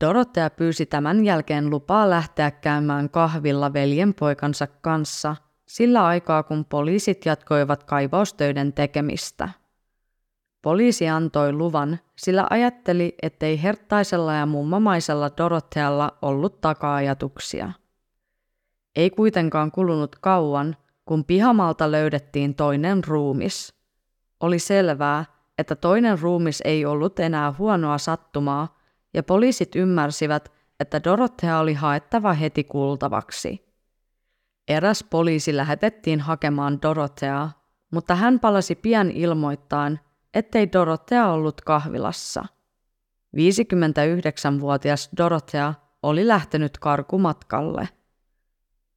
Dorothea 0.01 0.49
pyysi 0.49 0.85
tämän 0.85 1.25
jälkeen 1.25 1.69
lupaa 1.69 2.09
lähteä 2.09 2.51
käymään 2.51 3.09
kahvilla 3.09 3.73
veljenpoikansa 3.73 4.67
kanssa 4.67 5.35
sillä 5.67 6.05
aikaa 6.05 6.43
kun 6.43 6.65
poliisit 6.65 7.25
jatkoivat 7.25 7.83
kaivaustöiden 7.83 8.73
tekemistä. 8.73 9.49
Poliisi 10.61 11.09
antoi 11.09 11.53
luvan, 11.53 11.99
sillä 12.15 12.47
ajatteli, 12.49 13.15
ettei 13.21 13.63
herttaisella 13.63 14.33
ja 14.33 14.45
mummamaisella 14.45 15.29
Dorothealla 15.37 16.17
ollut 16.21 16.61
taka-ajatuksia. 16.61 17.71
Ei 18.95 19.09
kuitenkaan 19.09 19.71
kulunut 19.71 20.15
kauan, 20.15 20.77
kun 21.05 21.25
pihamalta 21.25 21.91
löydettiin 21.91 22.55
toinen 22.55 23.03
ruumis. 23.03 23.73
Oli 24.39 24.59
selvää, 24.59 25.25
että 25.57 25.75
toinen 25.75 26.19
ruumis 26.19 26.61
ei 26.65 26.85
ollut 26.85 27.19
enää 27.19 27.53
huonoa 27.57 27.97
sattumaa, 27.97 28.77
ja 29.15 29.23
poliisit 29.23 29.75
ymmärsivät, 29.75 30.51
että 30.79 31.03
Dorothea 31.03 31.59
oli 31.59 31.73
haettava 31.73 32.33
heti 32.33 32.63
kuultavaksi. 32.63 33.65
Eräs 34.67 35.03
poliisi 35.09 35.57
lähetettiin 35.57 36.19
hakemaan 36.19 36.81
Dorotheaa, 36.81 37.65
mutta 37.91 38.15
hän 38.15 38.39
palasi 38.39 38.75
pian 38.75 39.11
ilmoittain, 39.11 39.99
ettei 40.33 40.71
Dorothea 40.71 41.27
ollut 41.27 41.61
kahvilassa. 41.61 42.45
59-vuotias 43.37 45.09
Dorothea 45.17 45.73
oli 46.03 46.27
lähtenyt 46.27 46.77
karkumatkalle. 46.77 47.89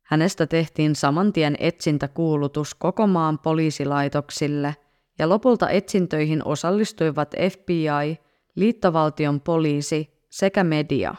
Hänestä 0.02 0.46
tehtiin 0.46 0.96
saman 0.96 1.33
tien 1.33 1.57
etsintäkuulutus 1.59 2.74
koko 2.74 3.07
maan 3.07 3.38
poliisilaitoksille 3.38 4.76
ja 5.18 5.28
lopulta 5.28 5.70
etsintöihin 5.70 6.44
osallistuivat 6.44 7.35
FBI, 7.52 8.27
liittovaltion 8.59 9.40
poliisi 9.40 10.18
sekä 10.31 10.64
media. 10.64 11.14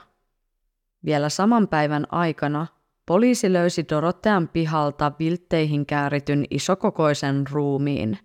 Vielä 1.05 1.29
saman 1.29 1.67
päivän 1.67 2.07
aikana 2.11 2.67
poliisi 3.05 3.53
löysi 3.53 3.85
Dorotean 3.89 4.47
pihalta 4.47 5.11
viltteihin 5.19 5.85
käärityn 5.85 6.45
isokokoisen 6.49 7.47
ruumiin. 7.51 8.19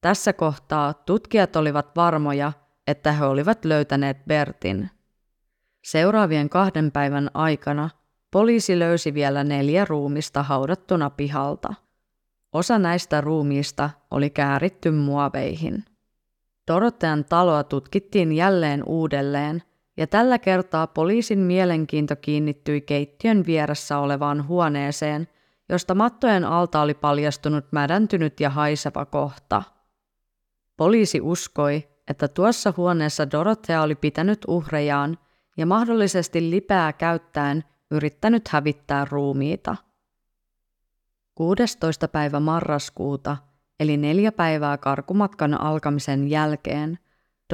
Tässä 0.00 0.32
kohtaa 0.32 0.94
tutkijat 0.94 1.56
olivat 1.56 1.96
varmoja, 1.96 2.52
että 2.86 3.12
he 3.12 3.24
olivat 3.24 3.64
löytäneet 3.64 4.24
Bertin. 4.26 4.90
Seuraavien 5.84 6.48
kahden 6.48 6.92
päivän 6.92 7.30
aikana 7.34 7.90
poliisi 8.30 8.78
löysi 8.78 9.14
vielä 9.14 9.44
neljä 9.44 9.84
ruumista 9.84 10.42
haudattuna 10.42 11.10
pihalta. 11.10 11.74
Osa 12.52 12.78
näistä 12.78 13.20
ruumiista 13.20 13.90
oli 14.10 14.30
kääritty 14.30 14.90
muoveihin. 14.90 15.84
Dorotean 16.72 17.24
taloa 17.24 17.64
tutkittiin 17.64 18.32
jälleen 18.32 18.82
uudelleen, 18.86 19.62
ja 19.96 20.06
tällä 20.06 20.38
kertaa 20.38 20.86
poliisin 20.86 21.38
mielenkiinto 21.38 22.16
kiinnittyi 22.16 22.80
keittiön 22.80 23.46
vieressä 23.46 23.98
olevaan 23.98 24.48
huoneeseen, 24.48 25.28
josta 25.68 25.94
mattojen 25.94 26.44
alta 26.44 26.80
oli 26.80 26.94
paljastunut 26.94 27.64
mädäntynyt 27.72 28.40
ja 28.40 28.50
haiseva 28.50 29.04
kohta. 29.04 29.62
Poliisi 30.76 31.20
uskoi, 31.20 31.88
että 32.08 32.28
tuossa 32.28 32.74
huoneessa 32.76 33.30
Dorothea 33.30 33.82
oli 33.82 33.94
pitänyt 33.94 34.38
uhrejaan 34.48 35.18
ja 35.56 35.66
mahdollisesti 35.66 36.50
lipeää 36.50 36.92
käyttäen 36.92 37.64
yrittänyt 37.90 38.48
hävittää 38.48 39.06
ruumiita. 39.10 39.76
16. 41.34 42.08
päivä 42.08 42.40
marraskuuta– 42.40 43.36
eli 43.80 43.96
neljä 43.96 44.32
päivää 44.32 44.78
karkumatkan 44.78 45.60
alkamisen 45.60 46.30
jälkeen, 46.30 46.98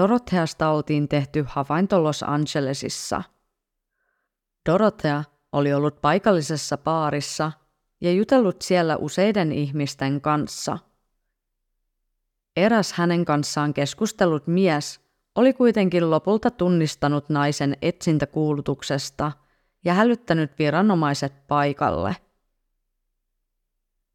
Dorotheasta 0.00 0.68
oltiin 0.68 1.08
tehty 1.08 1.44
havainto 1.48 2.04
Los 2.04 2.22
Angelesissa. 2.22 3.22
Dorothea 4.68 5.24
oli 5.52 5.72
ollut 5.72 6.00
paikallisessa 6.00 6.76
baarissa 6.76 7.52
ja 8.00 8.12
jutellut 8.12 8.62
siellä 8.62 8.96
useiden 8.96 9.52
ihmisten 9.52 10.20
kanssa. 10.20 10.78
Eräs 12.56 12.92
hänen 12.92 13.24
kanssaan 13.24 13.74
keskustellut 13.74 14.46
mies 14.46 15.00
oli 15.34 15.52
kuitenkin 15.52 16.10
lopulta 16.10 16.50
tunnistanut 16.50 17.28
naisen 17.28 17.76
etsintäkuulutuksesta 17.82 19.32
ja 19.84 19.94
hälyttänyt 19.94 20.58
viranomaiset 20.58 21.46
paikalle– 21.46 22.16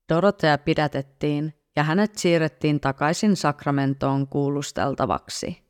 Dorothea 0.10 0.58
pidätettiin 0.58 1.54
ja 1.76 1.84
hänet 1.84 2.16
siirrettiin 2.16 2.80
takaisin 2.80 3.36
Sakramentoon 3.36 4.28
kuulusteltavaksi. 4.28 5.66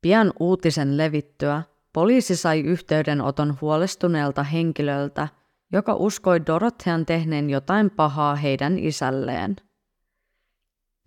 Pian 0.00 0.32
uutisen 0.40 0.96
levittyä 0.96 1.62
poliisi 1.92 2.36
sai 2.36 2.60
yhteydenoton 2.60 3.58
huolestuneelta 3.60 4.42
henkilöltä, 4.42 5.28
joka 5.72 5.94
uskoi 5.94 6.46
Dorothean 6.46 7.06
tehneen 7.06 7.50
jotain 7.50 7.90
pahaa 7.90 8.36
heidän 8.36 8.78
isälleen. 8.78 9.56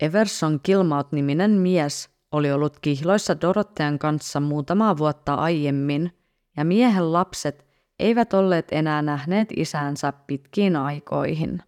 Everson 0.00 0.60
Kilmaut-niminen 0.62 1.50
mies 1.50 2.10
oli 2.32 2.52
ollut 2.52 2.80
kihloissa 2.80 3.40
Dorothean 3.40 3.98
kanssa 3.98 4.40
muutamaa 4.40 4.98
vuotta 4.98 5.34
aiemmin, 5.34 6.12
ja 6.56 6.64
miehen 6.64 7.12
lapset 7.12 7.66
eivät 7.98 8.34
olleet 8.34 8.68
enää 8.72 9.02
nähneet 9.02 9.48
isänsä 9.56 10.12
pitkiin 10.26 10.76
aikoihin. 10.76 11.62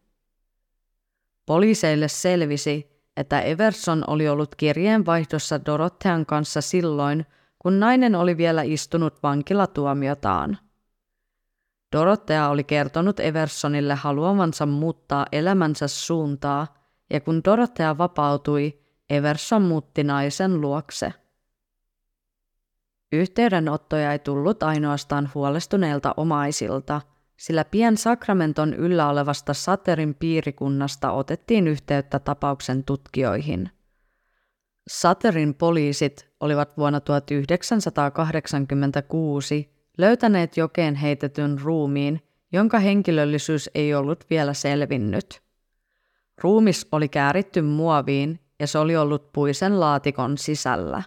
Poliiseille 1.46 2.08
selvisi, 2.08 3.02
että 3.16 3.40
Everson 3.40 4.04
oli 4.06 4.28
ollut 4.28 4.54
kirjeenvaihdossa 4.54 5.64
Dorothean 5.66 6.26
kanssa 6.26 6.60
silloin, 6.60 7.26
kun 7.58 7.80
nainen 7.80 8.14
oli 8.14 8.36
vielä 8.36 8.62
istunut 8.62 9.22
vankilatuomiotaan. 9.22 10.58
Dorothea 11.96 12.48
oli 12.48 12.64
kertonut 12.64 13.20
Eversonille 13.20 13.94
haluavansa 13.94 14.66
muuttaa 14.66 15.26
elämänsä 15.32 15.88
suuntaa, 15.88 16.66
ja 17.10 17.20
kun 17.20 17.44
Dorothea 17.44 17.98
vapautui, 17.98 18.78
Everson 19.10 19.62
muutti 19.62 20.04
naisen 20.04 20.60
luokse. 20.60 21.12
Yhteydenottoja 23.12 24.12
ei 24.12 24.18
tullut 24.18 24.62
ainoastaan 24.62 25.30
huolestuneilta 25.34 26.14
omaisilta, 26.16 27.00
sillä 27.36 27.64
pien 27.64 27.96
Sakramenton 27.96 28.74
yllä 28.74 29.08
olevasta 29.08 29.54
Saterin 29.54 30.14
piirikunnasta 30.14 31.12
otettiin 31.12 31.68
yhteyttä 31.68 32.18
tapauksen 32.18 32.84
tutkijoihin. 32.84 33.70
Saterin 34.88 35.54
poliisit 35.54 36.28
olivat 36.40 36.76
vuonna 36.76 37.00
1986 37.00 39.70
löytäneet 39.98 40.56
jokeen 40.56 40.94
heitetyn 40.94 41.60
ruumiin, 41.60 42.22
jonka 42.52 42.78
henkilöllisyys 42.78 43.70
ei 43.74 43.94
ollut 43.94 44.24
vielä 44.30 44.54
selvinnyt. 44.54 45.42
Ruumis 46.42 46.88
oli 46.92 47.08
kääritty 47.08 47.62
muoviin 47.62 48.40
ja 48.60 48.66
se 48.66 48.78
oli 48.78 48.96
ollut 48.96 49.32
puisen 49.32 49.80
laatikon 49.80 50.38
sisällä. 50.38 51.02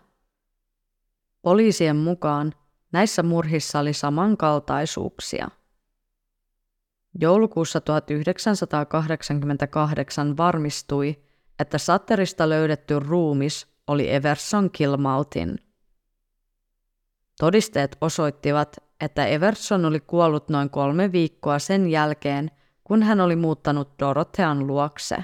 Poliisien 1.42 1.96
mukaan 1.96 2.54
näissä 2.92 3.24
murhissa 3.24 3.80
oli 3.80 3.94
samankaltaisuuksia. 3.94 5.50
Joulukuussa 7.16 7.82
1988 7.82 10.38
varmistui, 10.38 11.20
että 11.60 11.78
Satterista 11.78 12.50
löydetty 12.50 13.00
ruumis 13.00 13.68
oli 13.88 14.14
Everson 14.14 14.72
Kilmautin. 14.72 15.60
Todisteet 17.40 17.98
osoittivat, 18.02 18.78
että 19.02 19.26
Everson 19.26 19.86
oli 19.86 20.00
kuollut 20.00 20.50
noin 20.50 20.70
kolme 20.70 21.12
viikkoa 21.12 21.60
sen 21.60 21.88
jälkeen, 21.88 22.52
kun 22.84 23.04
hän 23.04 23.22
oli 23.22 23.36
muuttanut 23.36 24.00
Dorothean 24.00 24.68
luokse. 24.68 25.18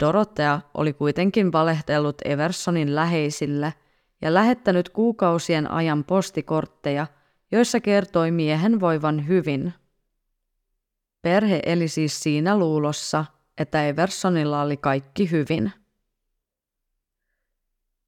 Dorothea 0.00 0.60
oli 0.74 0.92
kuitenkin 0.92 1.52
valehdellut 1.52 2.16
Eversonin 2.24 2.94
läheisille 2.94 3.74
ja 4.22 4.34
lähettänyt 4.34 4.88
kuukausien 4.88 5.70
ajan 5.70 6.04
postikortteja, 6.04 7.06
joissa 7.52 7.80
kertoi 7.80 8.30
miehen 8.30 8.80
voivan 8.80 9.28
hyvin. 9.28 9.74
Perhe 11.24 11.60
eli 11.66 11.88
siis 11.88 12.22
siinä 12.22 12.58
luulossa, 12.58 13.24
että 13.58 13.86
Eversonilla 13.86 14.62
oli 14.62 14.76
kaikki 14.76 15.30
hyvin. 15.30 15.72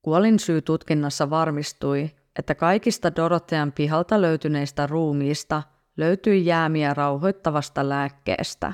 Kuolinsyy 0.03 0.63
tutkinnassa 0.63 1.31
varmistui, 1.31 2.11
että 2.39 2.55
kaikista 2.55 3.17
Dorothean 3.17 3.73
pihalta 3.73 4.23
löytyneistä 4.23 4.87
ruumiista 4.87 5.63
löytyi 5.97 6.47
jäämiä 6.47 6.95
rauhoittavasta 6.95 7.89
lääkkeestä. 7.89 8.73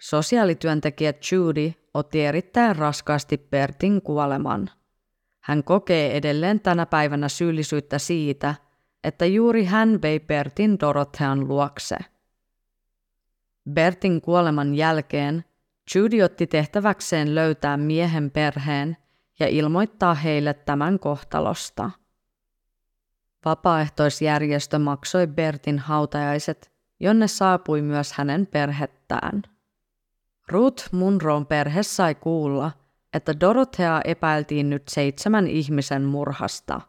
Sosiaalityöntekijä 0.00 1.14
Judy 1.32 1.72
otti 1.94 2.24
erittäin 2.24 2.76
raskaasti 2.76 3.38
Bertin 3.38 4.02
kuoleman. 4.02 4.70
Hän 5.40 5.64
kokee 5.64 6.16
edelleen 6.16 6.60
tänä 6.60 6.86
päivänä 6.86 7.28
syyllisyyttä 7.28 7.98
siitä, 7.98 8.54
että 9.04 9.26
juuri 9.26 9.64
hän 9.64 10.02
vei 10.02 10.20
Bertin 10.20 10.80
Dorothean 10.80 11.48
luokse. 11.48 11.96
Bertin 13.70 14.20
kuoleman 14.20 14.74
jälkeen 14.74 15.44
Judy 15.94 16.22
otti 16.22 16.46
tehtäväkseen 16.46 17.34
löytää 17.34 17.76
miehen 17.76 18.30
perheen 18.30 18.96
ja 19.38 19.48
ilmoittaa 19.48 20.14
heille 20.14 20.54
tämän 20.54 20.98
kohtalosta. 20.98 21.90
Vapaaehtoisjärjestö 23.44 24.78
maksoi 24.78 25.26
Bertin 25.26 25.78
hautajaiset, 25.78 26.72
jonne 27.00 27.28
saapui 27.28 27.82
myös 27.82 28.12
hänen 28.12 28.46
perhettään. 28.46 29.42
Ruth 30.48 30.92
Munron 30.92 31.46
perhe 31.46 31.82
sai 31.82 32.14
kuulla, 32.14 32.72
että 33.14 33.40
Dorothea 33.40 34.00
epäiltiin 34.04 34.70
nyt 34.70 34.88
seitsemän 34.88 35.46
ihmisen 35.46 36.02
murhasta. 36.02 36.80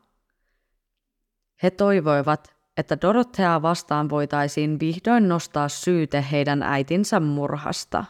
He 1.64 1.72
toivoivat, 1.72 2.55
että 2.78 2.98
Dorothea 3.02 3.62
vastaan 3.62 4.10
voitaisiin 4.10 4.80
vihdoin 4.80 5.28
nostaa 5.28 5.70
syyte 5.70 6.26
heidän 6.32 6.64
äitinsä 6.64 7.20
murhasta. 7.20 8.06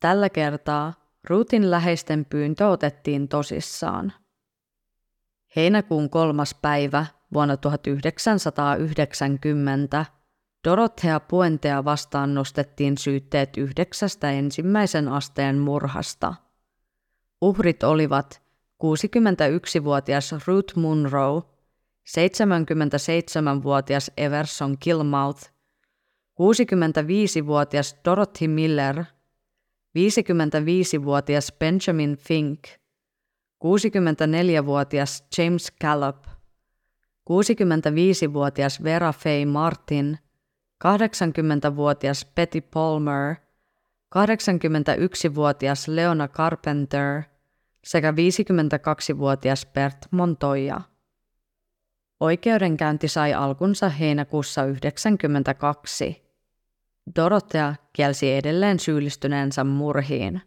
Tällä 0.00 0.28
kertaa 0.28 0.94
Ruutin 1.28 1.70
läheisten 1.70 2.24
pyyntö 2.24 2.68
otettiin 2.68 3.28
tosissaan. 3.28 4.12
Heinäkuun 5.56 6.10
kolmas 6.10 6.54
päivä 6.62 7.06
vuonna 7.32 7.56
1990 7.56 10.06
Dorothea 10.64 11.20
Puentea 11.20 11.84
vastaan 11.84 12.34
nostettiin 12.34 12.98
syytteet 12.98 13.56
yhdeksästä 13.56 14.30
ensimmäisen 14.30 15.08
asteen 15.08 15.58
murhasta. 15.58 16.34
Uhrit 17.40 17.82
olivat 17.82 18.42
61-vuotias 18.84 20.34
Ruth 20.46 20.76
Munro, 20.76 21.57
77-vuotias 22.16 24.10
Everson 24.16 24.78
Kilmouth, 24.78 25.42
65-vuotias 26.40 27.96
Dorothy 28.04 28.48
Miller– 28.48 29.04
55-vuotias 29.98 31.52
Benjamin 31.58 32.16
Fink, 32.16 32.60
64-vuotias 33.64 35.24
James 35.38 35.72
Callop, 35.82 36.24
65-vuotias 37.30 38.82
Vera 38.82 39.12
Faye 39.12 39.46
Martin, 39.46 40.18
80-vuotias 40.84 42.26
Betty 42.34 42.60
Palmer, 42.60 43.36
81-vuotias 44.14 45.88
Leona 45.88 46.28
Carpenter 46.28 47.22
sekä 47.84 48.10
52-vuotias 48.10 49.66
Bert 49.66 50.06
Montoya. 50.10 50.80
Oikeudenkäynti 52.20 53.08
sai 53.08 53.34
alkunsa 53.34 53.88
heinäkuussa 53.88 54.60
1992. 54.60 56.28
Dorothea 57.16 57.74
kielsi 57.92 58.32
edelleen 58.32 58.78
syyllistyneensä 58.78 59.64
murhiin. 59.64 60.40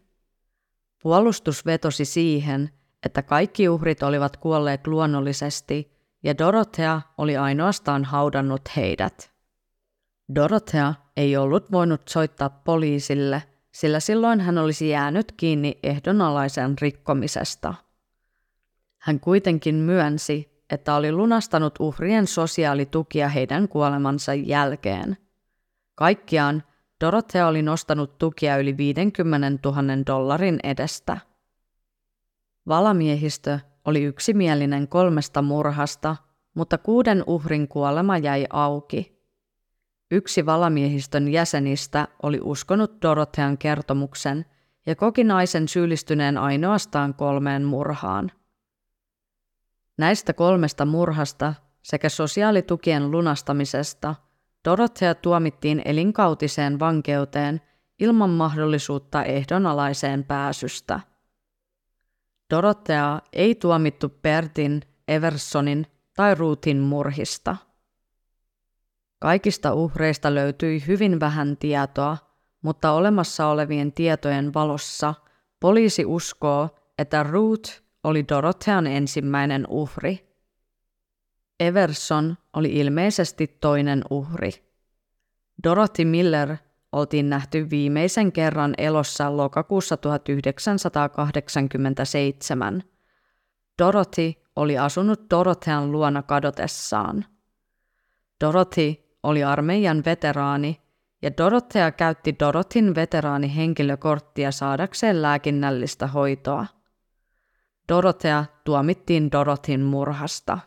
Puolustus 1.02 1.66
vetosi 1.66 2.04
siihen, 2.04 2.70
että 3.06 3.22
kaikki 3.22 3.68
uhrit 3.68 4.02
olivat 4.02 4.36
kuolleet 4.36 4.86
luonnollisesti 4.86 5.92
ja 6.22 6.38
Dorothea 6.38 7.00
oli 7.18 7.36
ainoastaan 7.36 8.04
haudannut 8.04 8.62
heidät. 8.76 9.32
Dorothea 10.34 10.94
ei 11.16 11.36
ollut 11.36 11.72
voinut 11.72 12.08
soittaa 12.08 12.50
poliisille, 12.50 13.42
sillä 13.72 14.00
silloin 14.00 14.40
hän 14.40 14.58
olisi 14.58 14.88
jäänyt 14.88 15.32
kiinni 15.32 15.78
ehdonalaisen 15.82 16.78
rikkomisesta. 16.80 17.74
Hän 18.98 19.20
kuitenkin 19.20 19.74
myönsi, 19.74 20.51
että 20.72 20.94
oli 20.94 21.12
lunastanut 21.12 21.74
uhrien 21.80 22.26
sosiaalitukia 22.26 23.28
heidän 23.28 23.68
kuolemansa 23.68 24.34
jälkeen– 24.34 25.16
Kaikkiaan 25.94 26.62
Dorothea 27.04 27.46
oli 27.46 27.62
nostanut 27.62 28.18
tukia 28.18 28.56
yli 28.56 28.76
50 28.76 29.68
000 29.70 29.82
dollarin 30.06 30.60
edestä. 30.62 31.18
Valamiehistö 32.68 33.58
oli 33.84 34.02
yksimielinen 34.02 34.88
kolmesta 34.88 35.42
murhasta, 35.42 36.16
mutta 36.54 36.78
kuuden 36.78 37.24
uhrin 37.26 37.68
kuolema 37.68 38.18
jäi 38.18 38.46
auki. 38.50 39.22
Yksi 40.10 40.46
valamiehistön 40.46 41.28
jäsenistä 41.28 42.08
oli 42.22 42.40
uskonut 42.42 43.02
Dorothean 43.02 43.58
kertomuksen 43.58 44.44
ja 44.86 44.96
koki 44.96 45.24
naisen 45.24 45.68
syyllistyneen 45.68 46.38
ainoastaan 46.38 47.14
kolmeen 47.14 47.64
murhaan. 47.64 48.32
Näistä 50.02 50.32
kolmesta 50.32 50.84
murhasta 50.84 51.54
sekä 51.82 52.08
sosiaalitukien 52.08 53.10
lunastamisesta– 53.10 54.14
Dorothea 54.68 55.14
tuomittiin 55.14 55.82
elinkautiseen 55.84 56.78
vankeuteen 56.78 57.60
ilman 58.00 58.30
mahdollisuutta 58.30 59.24
ehdonalaiseen 59.24 60.24
pääsystä. 60.24 61.00
Dorothea 62.54 63.18
ei 63.32 63.54
tuomittu 63.54 64.08
Bertin, 64.22 64.82
Eversonin 65.08 65.86
tai 66.16 66.34
Ruuthin 66.34 66.78
murhista. 66.78 67.56
Kaikista 69.18 69.74
uhreista 69.74 70.34
löytyi 70.34 70.86
hyvin 70.86 71.20
vähän 71.20 71.56
tietoa, 71.56 72.16
mutta 72.62 72.92
olemassa 72.92 73.46
olevien 73.46 73.92
tietojen 73.92 74.54
valossa 74.54 75.14
poliisi 75.60 76.04
uskoo, 76.04 76.68
että 76.98 77.22
Ruth 77.22 77.82
oli 78.04 78.24
Dorothean 78.28 78.86
ensimmäinen 78.86 79.66
uhri. 79.68 80.28
Everson 81.60 82.36
oli 82.52 82.72
ilmeisesti 82.72 83.56
toinen 83.60 84.02
uhri. 84.10 84.50
Dorothy 85.64 86.04
Miller 86.04 86.56
oltiin 86.92 87.30
nähty 87.30 87.70
viimeisen 87.70 88.32
kerran 88.32 88.74
elossa 88.78 89.36
lokakuussa 89.36 89.96
1987. 89.96 92.82
Dorothy 93.82 94.32
oli 94.56 94.78
asunut 94.78 95.20
Dorothean 95.30 95.92
luona 95.92 96.22
kadotessaan. 96.22 97.24
Dorothy 98.44 98.94
oli 99.22 99.44
armeijan 99.44 100.02
veteraani 100.06 100.80
ja 101.22 101.30
Dorothea 101.38 101.90
käytti 101.90 102.36
Dorothin 102.38 102.94
veteraanihenkilökorttia 102.94 104.50
saadakseen 104.50 105.22
lääkinnällistä 105.22 106.06
hoitoa. 106.06 106.66
Dorothea 107.88 108.44
tuomittiin 108.64 109.32
Dorothin 109.32 109.80
murhasta. 109.80 110.58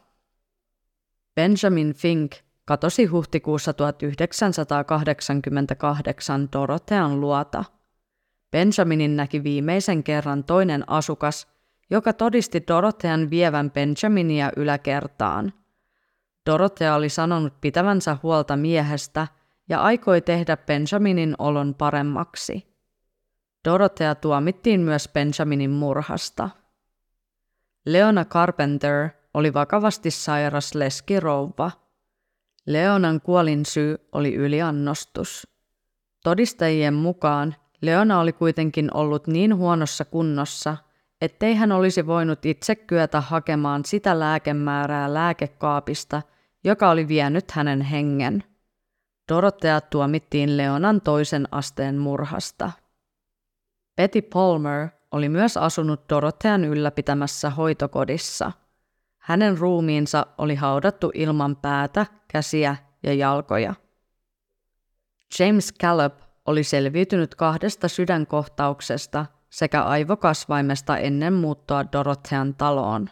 Benjamin 1.35 1.93
Fink 1.93 2.31
katosi 2.65 3.05
huhtikuussa 3.05 3.73
1988 3.73 6.49
Dorothean 6.53 7.21
luota. 7.21 7.63
Benjaminin 8.51 9.15
näki 9.15 9.43
viimeisen 9.43 10.03
kerran 10.03 10.43
toinen 10.43 10.89
asukas, 10.89 11.47
joka 11.89 12.13
todisti 12.13 12.63
Dorothean 12.67 13.29
vievän 13.29 13.71
Benjaminia 13.71 14.51
yläkertaan. 14.55 15.53
Dorothea 16.45 16.95
oli 16.95 17.09
sanonut 17.09 17.61
pitävänsä 17.61 18.17
huolta 18.23 18.55
miehestä 18.55 19.27
ja 19.69 19.81
aikoi 19.81 20.21
tehdä 20.21 20.57
Benjaminin 20.57 21.35
olon 21.39 21.75
paremmaksi. 21.75 22.75
Dorothea 23.65 24.15
tuomittiin 24.15 24.81
myös 24.81 25.09
Benjaminin 25.13 25.71
murhasta. 25.71 26.49
Leona 27.85 28.25
Carpenter 28.25 29.09
oli 29.33 29.53
vakavasti 29.53 30.11
sairas 30.11 30.75
leskirouva. 30.75 31.71
Leonan 32.65 33.21
kuolinsyy 33.21 33.97
oli 34.11 34.35
yliannostus. 34.35 35.47
Todistajien 36.23 36.93
mukaan 36.93 37.55
Leona 37.81 38.19
oli 38.19 38.33
kuitenkin 38.33 38.93
ollut 38.93 39.27
niin 39.27 39.55
huonossa 39.55 40.05
kunnossa, 40.05 40.77
ettei 41.21 41.55
hän 41.55 41.71
olisi 41.71 42.07
voinut 42.07 42.45
itse 42.45 42.75
kyetä 42.75 43.21
hakemaan 43.21 43.85
sitä 43.85 44.19
lääkemäärää 44.19 45.13
lääkekaapista, 45.13 46.21
joka 46.63 46.89
oli 46.89 47.07
vienyt 47.07 47.51
hänen 47.51 47.81
hengen. 47.81 48.43
Dorothea 49.33 49.81
tuomittiin 49.81 50.57
Leonan 50.57 51.01
toisen 51.01 51.47
asteen 51.51 51.97
murhasta. 51.97 52.71
Betty 53.95 54.21
Palmer 54.21 54.89
oli 55.15 55.29
myös 55.29 55.57
asunut 55.57 56.09
Dorothean 56.09 56.65
ylläpitämässä 56.65 57.49
hoitokodissa– 57.49 58.51
hänen 59.25 59.57
ruumiinsa 59.57 60.27
oli 60.37 60.55
haudattu 60.55 61.11
ilman 61.13 61.55
päätä, 61.55 62.05
käsiä 62.27 62.75
ja 63.03 63.13
jalkoja. 63.13 63.73
James 65.39 65.73
Caleb 65.81 66.13
oli 66.45 66.63
selviytynyt 66.63 67.35
kahdesta 67.35 67.87
sydänkohtauksesta 67.87 69.25
sekä 69.49 69.83
aivokasvaimesta 69.83 70.97
ennen 70.97 71.33
muuttoa 71.33 71.85
Dorothean 71.91 72.55
taloon. 72.55 73.09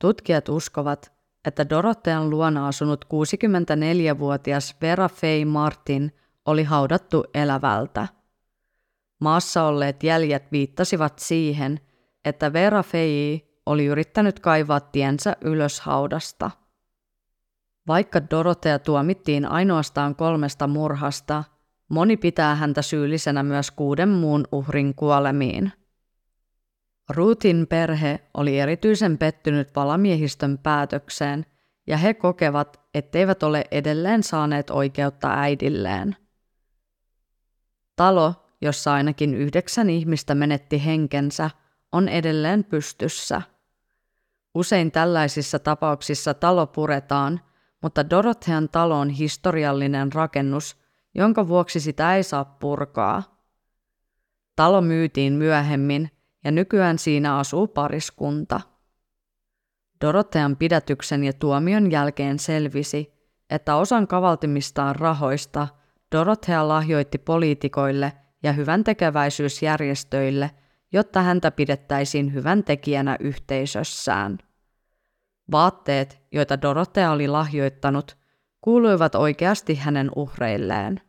Tutkijat 0.00 0.48
uskovat, 0.48 1.12
että 1.44 1.68
Dorothean 1.70 2.30
luona 2.30 2.68
asunut 2.68 3.04
64-vuotias 3.04 4.76
Vera 4.80 5.08
Faye 5.08 5.44
Martin 5.44 6.14
oli 6.46 6.64
haudattu 6.64 7.24
elävältä. 7.34 8.08
Maassa 9.20 9.62
olleet 9.62 10.02
jäljet 10.02 10.52
viittasivat 10.52 11.18
siihen, 11.18 11.80
että 12.24 12.52
Vera 12.52 12.82
Faye 12.82 13.40
oli 13.66 13.86
yrittänyt 13.86 14.40
kaivaa 14.40 14.80
tiensä 14.80 15.36
ylös 15.40 15.80
haudasta. 15.80 16.50
Vaikka 17.86 18.30
Dorotea 18.30 18.78
tuomittiin 18.78 19.46
ainoastaan 19.46 20.16
kolmesta 20.16 20.66
murhasta, 20.66 21.44
moni 21.88 22.16
pitää 22.16 22.54
häntä 22.54 22.82
syyllisenä 22.82 23.42
myös 23.42 23.70
kuuden 23.70 24.08
muun 24.08 24.44
uhrin 24.52 24.94
kuolemiin. 24.94 25.72
Ruutin 27.10 27.66
perhe 27.66 28.20
oli 28.34 28.58
erityisen 28.60 29.18
pettynyt 29.18 29.76
valamiehistön 29.76 30.58
päätökseen, 30.58 31.46
ja 31.86 31.96
he 31.96 32.14
kokevat, 32.14 32.80
etteivät 32.94 33.42
ole 33.42 33.64
edelleen 33.70 34.22
saaneet 34.22 34.70
oikeutta 34.70 35.28
äidilleen. 35.30 36.16
Talo, 37.96 38.45
jossa 38.60 38.92
ainakin 38.92 39.34
yhdeksän 39.34 39.90
ihmistä 39.90 40.34
menetti 40.34 40.84
henkensä, 40.84 41.50
on 41.92 42.08
edelleen 42.08 42.64
pystyssä– 42.64 43.42
Usein 44.56 44.92
tällaisissa 44.92 45.58
tapauksissa 45.58 46.34
talo 46.34 46.66
puretaan, 46.66 47.40
mutta 47.82 48.10
Dorothean 48.10 48.68
talo 48.68 48.98
on 48.98 49.10
historiallinen 49.10 50.12
rakennus, 50.12 50.76
jonka 51.14 51.48
vuoksi 51.48 51.80
sitä 51.80 52.16
ei 52.16 52.22
saa 52.22 52.44
purkaa. 52.44 53.42
Talo 54.56 54.80
myytiin 54.80 55.32
myöhemmin 55.32 56.10
ja 56.44 56.50
nykyään 56.50 56.98
siinä 56.98 57.38
asuu 57.38 57.66
pariskunta. 57.66 58.60
Dorothean 60.00 60.56
pidätyksen 60.56 61.24
ja 61.24 61.32
tuomion 61.32 61.90
jälkeen 61.90 62.38
selvisi, 62.38 63.12
että 63.50 63.76
osan 63.76 64.06
kavaltimistaan 64.06 64.96
rahoista 64.96 65.68
Dorothea 66.12 66.68
lahjoitti 66.68 67.18
poliitikoille 67.18 68.12
ja 68.42 68.52
hyvän 68.52 68.84
tekeväisyysjärjestöille, 68.84 70.50
jotta 70.92 71.22
häntä 71.22 71.50
pidettäisiin 71.50 72.34
hyvän 72.34 72.64
tekijänä 72.64 73.16
yhteisössään. 73.20 74.38
Vaatteet, 75.52 76.22
joita 76.32 76.62
Dorothea 76.62 77.10
oli 77.10 77.28
lahjoittanut, 77.28 78.16
kuuluivat 78.60 79.14
oikeasti 79.14 79.74
hänen 79.74 80.10
uhreilleen. 80.16 81.00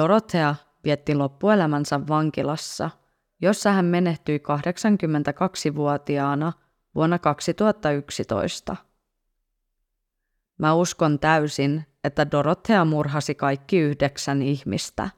Dorothea 0.00 0.54
vietti 0.84 1.14
loppuelämänsä 1.14 2.00
vankilassa, 2.08 2.90
jossa 3.40 3.72
hän 3.72 3.84
menehtyi 3.84 4.38
82-vuotiaana 4.38 6.52
vuonna 6.94 7.18
2011. 7.18 8.76
Mä 10.58 10.74
uskon 10.74 11.18
täysin, 11.18 11.86
että 12.04 12.30
Dorothea 12.30 12.84
murhasi 12.84 13.34
kaikki 13.34 13.78
yhdeksän 13.78 14.42
ihmistä. 14.42 15.10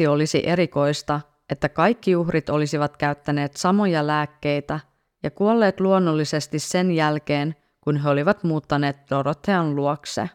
Se 0.00 0.08
olisi 0.08 0.42
erikoista, 0.48 1.20
että 1.50 1.68
kaikki 1.68 2.16
uhrit 2.16 2.48
olisivat 2.48 2.96
käyttäneet 2.96 3.56
samoja 3.56 4.06
lääkkeitä– 4.06 4.80
ja 5.26 5.30
kuolleet 5.30 5.80
luonnollisesti 5.80 6.58
sen 6.58 6.90
jälkeen, 6.90 7.56
kun 7.80 7.96
he 7.96 8.08
olivat 8.08 8.44
muuttaneet 8.44 8.96
Dorothean 9.10 9.76
luokse. 9.76 10.30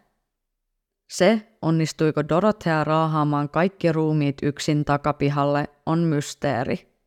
Se, 1.10 1.58
onnistuiko 1.62 2.30
Dorothea 2.30 2.84
raahaamaan 2.84 3.50
kaikki 3.50 3.92
ruumiit 3.92 4.38
yksin 4.44 4.86
takapihalle, 4.86 5.68
on 5.86 6.00
mysteeri. 6.00 6.98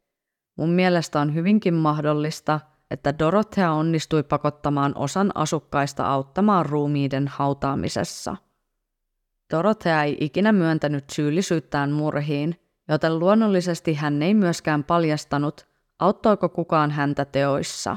Mun 0.56 0.70
mielestä 0.70 1.20
on 1.20 1.34
hyvinkin 1.34 1.74
mahdollista, 1.74 2.60
että 2.90 3.18
Dorothea 3.18 3.72
onnistui 3.72 4.22
pakottamaan 4.22 4.92
osan 4.96 5.30
asukkaista 5.34 6.06
auttamaan 6.06 6.66
ruumiiden 6.66 7.28
hautaamisessa. 7.28 8.36
Dorothea 9.50 10.02
ei 10.02 10.16
ikinä 10.20 10.52
myöntänyt 10.52 11.10
syyllisyyttään 11.10 11.92
murhiin, 11.92 12.60
joten 12.88 13.18
luonnollisesti 13.18 13.94
hän 13.94 14.22
ei 14.22 14.34
myöskään 14.34 14.84
paljastanut, 14.84 15.66
Auttoiko 15.98 16.48
kukaan 16.48 16.90
häntä 16.90 17.24
teoissa? 17.24 17.96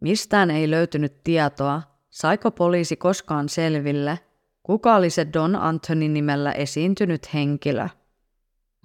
Mistään 0.00 0.50
ei 0.50 0.70
löytynyt 0.70 1.24
tietoa, 1.24 1.82
saiko 2.10 2.50
poliisi 2.50 2.96
koskaan 2.96 3.48
selville, 3.48 4.18
kuka 4.62 4.96
oli 4.96 5.10
se 5.10 5.26
Don 5.32 5.56
Anthony 5.56 6.08
nimellä 6.08 6.52
esiintynyt 6.52 7.34
henkilö. 7.34 7.88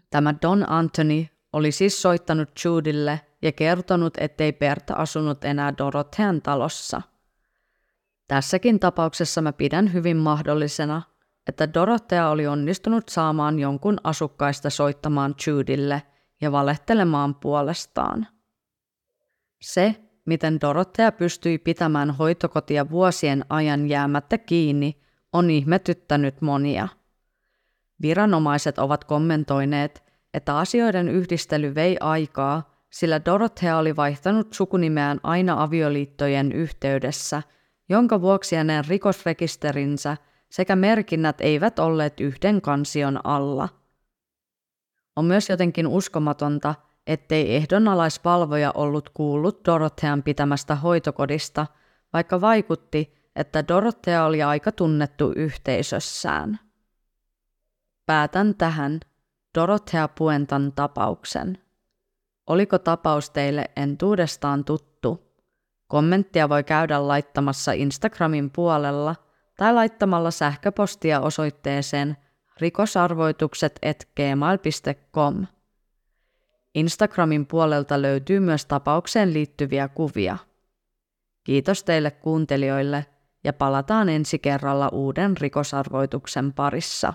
Tämä 0.09 0.35
Don 0.41 0.69
Anthony 0.69 1.25
oli 1.53 1.71
siis 1.71 2.01
soittanut 2.01 2.49
Judylle 2.65 3.21
ja 3.41 3.51
kertonut, 3.51 4.13
ettei 4.17 4.53
Berta 4.53 4.93
asunut 4.93 5.45
enää 5.45 5.73
Dorothean 5.77 6.41
talossa. 6.41 7.01
Tässäkin 8.27 8.79
tapauksessa 8.79 9.41
mä 9.41 9.53
pidän 9.53 9.93
hyvin 9.93 10.17
mahdollisena, 10.17 11.01
että 11.47 11.73
Dorothea 11.73 12.29
oli 12.29 12.47
onnistunut 12.47 13.09
saamaan 13.09 13.59
jonkun 13.59 13.97
asukkaista 14.03 14.69
soittamaan 14.69 15.35
Judylle– 15.47 16.01
ja 16.41 16.51
valehtelemaan 16.51 17.35
puolestaan. 17.35 18.27
Se, 19.61 19.95
miten 20.25 20.61
Dorothea 20.61 21.11
pystyi 21.11 21.57
pitämään 21.57 22.11
hoitokotia 22.11 22.89
vuosien 22.89 23.45
ajan 23.49 23.89
jäämättä 23.89 24.37
kiinni, 24.37 25.01
on 25.33 25.49
ihmetyttänyt 25.49 26.41
monia. 26.41 26.87
Viranomaiset 28.01 28.79
ovat 28.79 29.03
kommentoineet, 29.03 30.03
että 30.33 30.57
asioiden 30.57 31.09
yhdistely 31.09 31.75
vei 31.75 31.97
aikaa, 31.99 32.85
sillä 32.89 33.25
Dorothea 33.25 33.77
oli 33.77 33.95
vaihtanut 33.95 34.53
sukunimeään 34.53 35.19
aina 35.23 35.63
avioliittojen 35.63 36.51
yhteydessä, 36.51 37.43
jonka 37.89 38.21
vuoksi 38.21 38.55
hänen 38.55 38.85
rikosrekisterinsä 38.87 40.17
sekä 40.51 40.75
merkinnät 40.75 41.41
eivät 41.41 41.79
olleet 41.79 42.19
yhden 42.19 42.61
kansion 42.61 43.19
alla. 43.23 43.69
On 45.15 45.25
myös 45.25 45.49
jotenkin 45.49 45.87
uskomatonta, 45.87 46.75
ettei 47.07 47.55
ehdonalaisvalvoja 47.55 48.71
ollut 48.75 49.09
kuullut 49.09 49.65
Dorothean 49.65 50.23
pitämästä 50.23 50.75
hoitokodista, 50.75 51.67
vaikka 52.13 52.41
vaikutti, 52.41 53.13
että 53.35 53.67
Dorothea 53.67 54.25
oli 54.25 54.43
aika 54.43 54.71
tunnettu 54.71 55.31
yhteisössään. 55.35 56.59
Päätän 58.05 58.55
tähän 58.55 58.99
Dorothea 59.55 60.07
Puentan 60.07 60.71
tapauksen. 60.75 61.57
Oliko 62.47 62.79
tapaus 62.79 63.29
teille 63.29 63.65
entuudestaan 63.75 64.65
tuttu? 64.65 65.35
Kommenttia 65.87 66.49
voi 66.49 66.63
käydä 66.63 67.07
laittamassa 67.07 67.71
Instagramin 67.71 68.51
puolella 68.51 69.15
tai 69.61 69.73
laittamalla 69.73 70.31
sähköpostia 70.31 71.19
osoitteeseen 71.19 72.17
rikosarvoitukset.gmail.com. 72.59 75.45
Instagramin 76.75 77.45
puolelta 77.45 78.01
löytyy 78.01 78.39
myös 78.39 78.65
tapaukseen 78.65 79.33
liittyviä 79.33 79.87
kuvia. 79.87 80.37
Kiitos 81.43 81.83
teille 81.83 82.11
kuuntelijoille 82.11 83.05
ja 83.43 83.53
palataan 83.53 84.09
ensi 84.09 84.39
kerralla 84.39 84.89
uuden 84.89 85.37
rikosarvoituksen 85.37 86.53
parissa. 86.53 87.13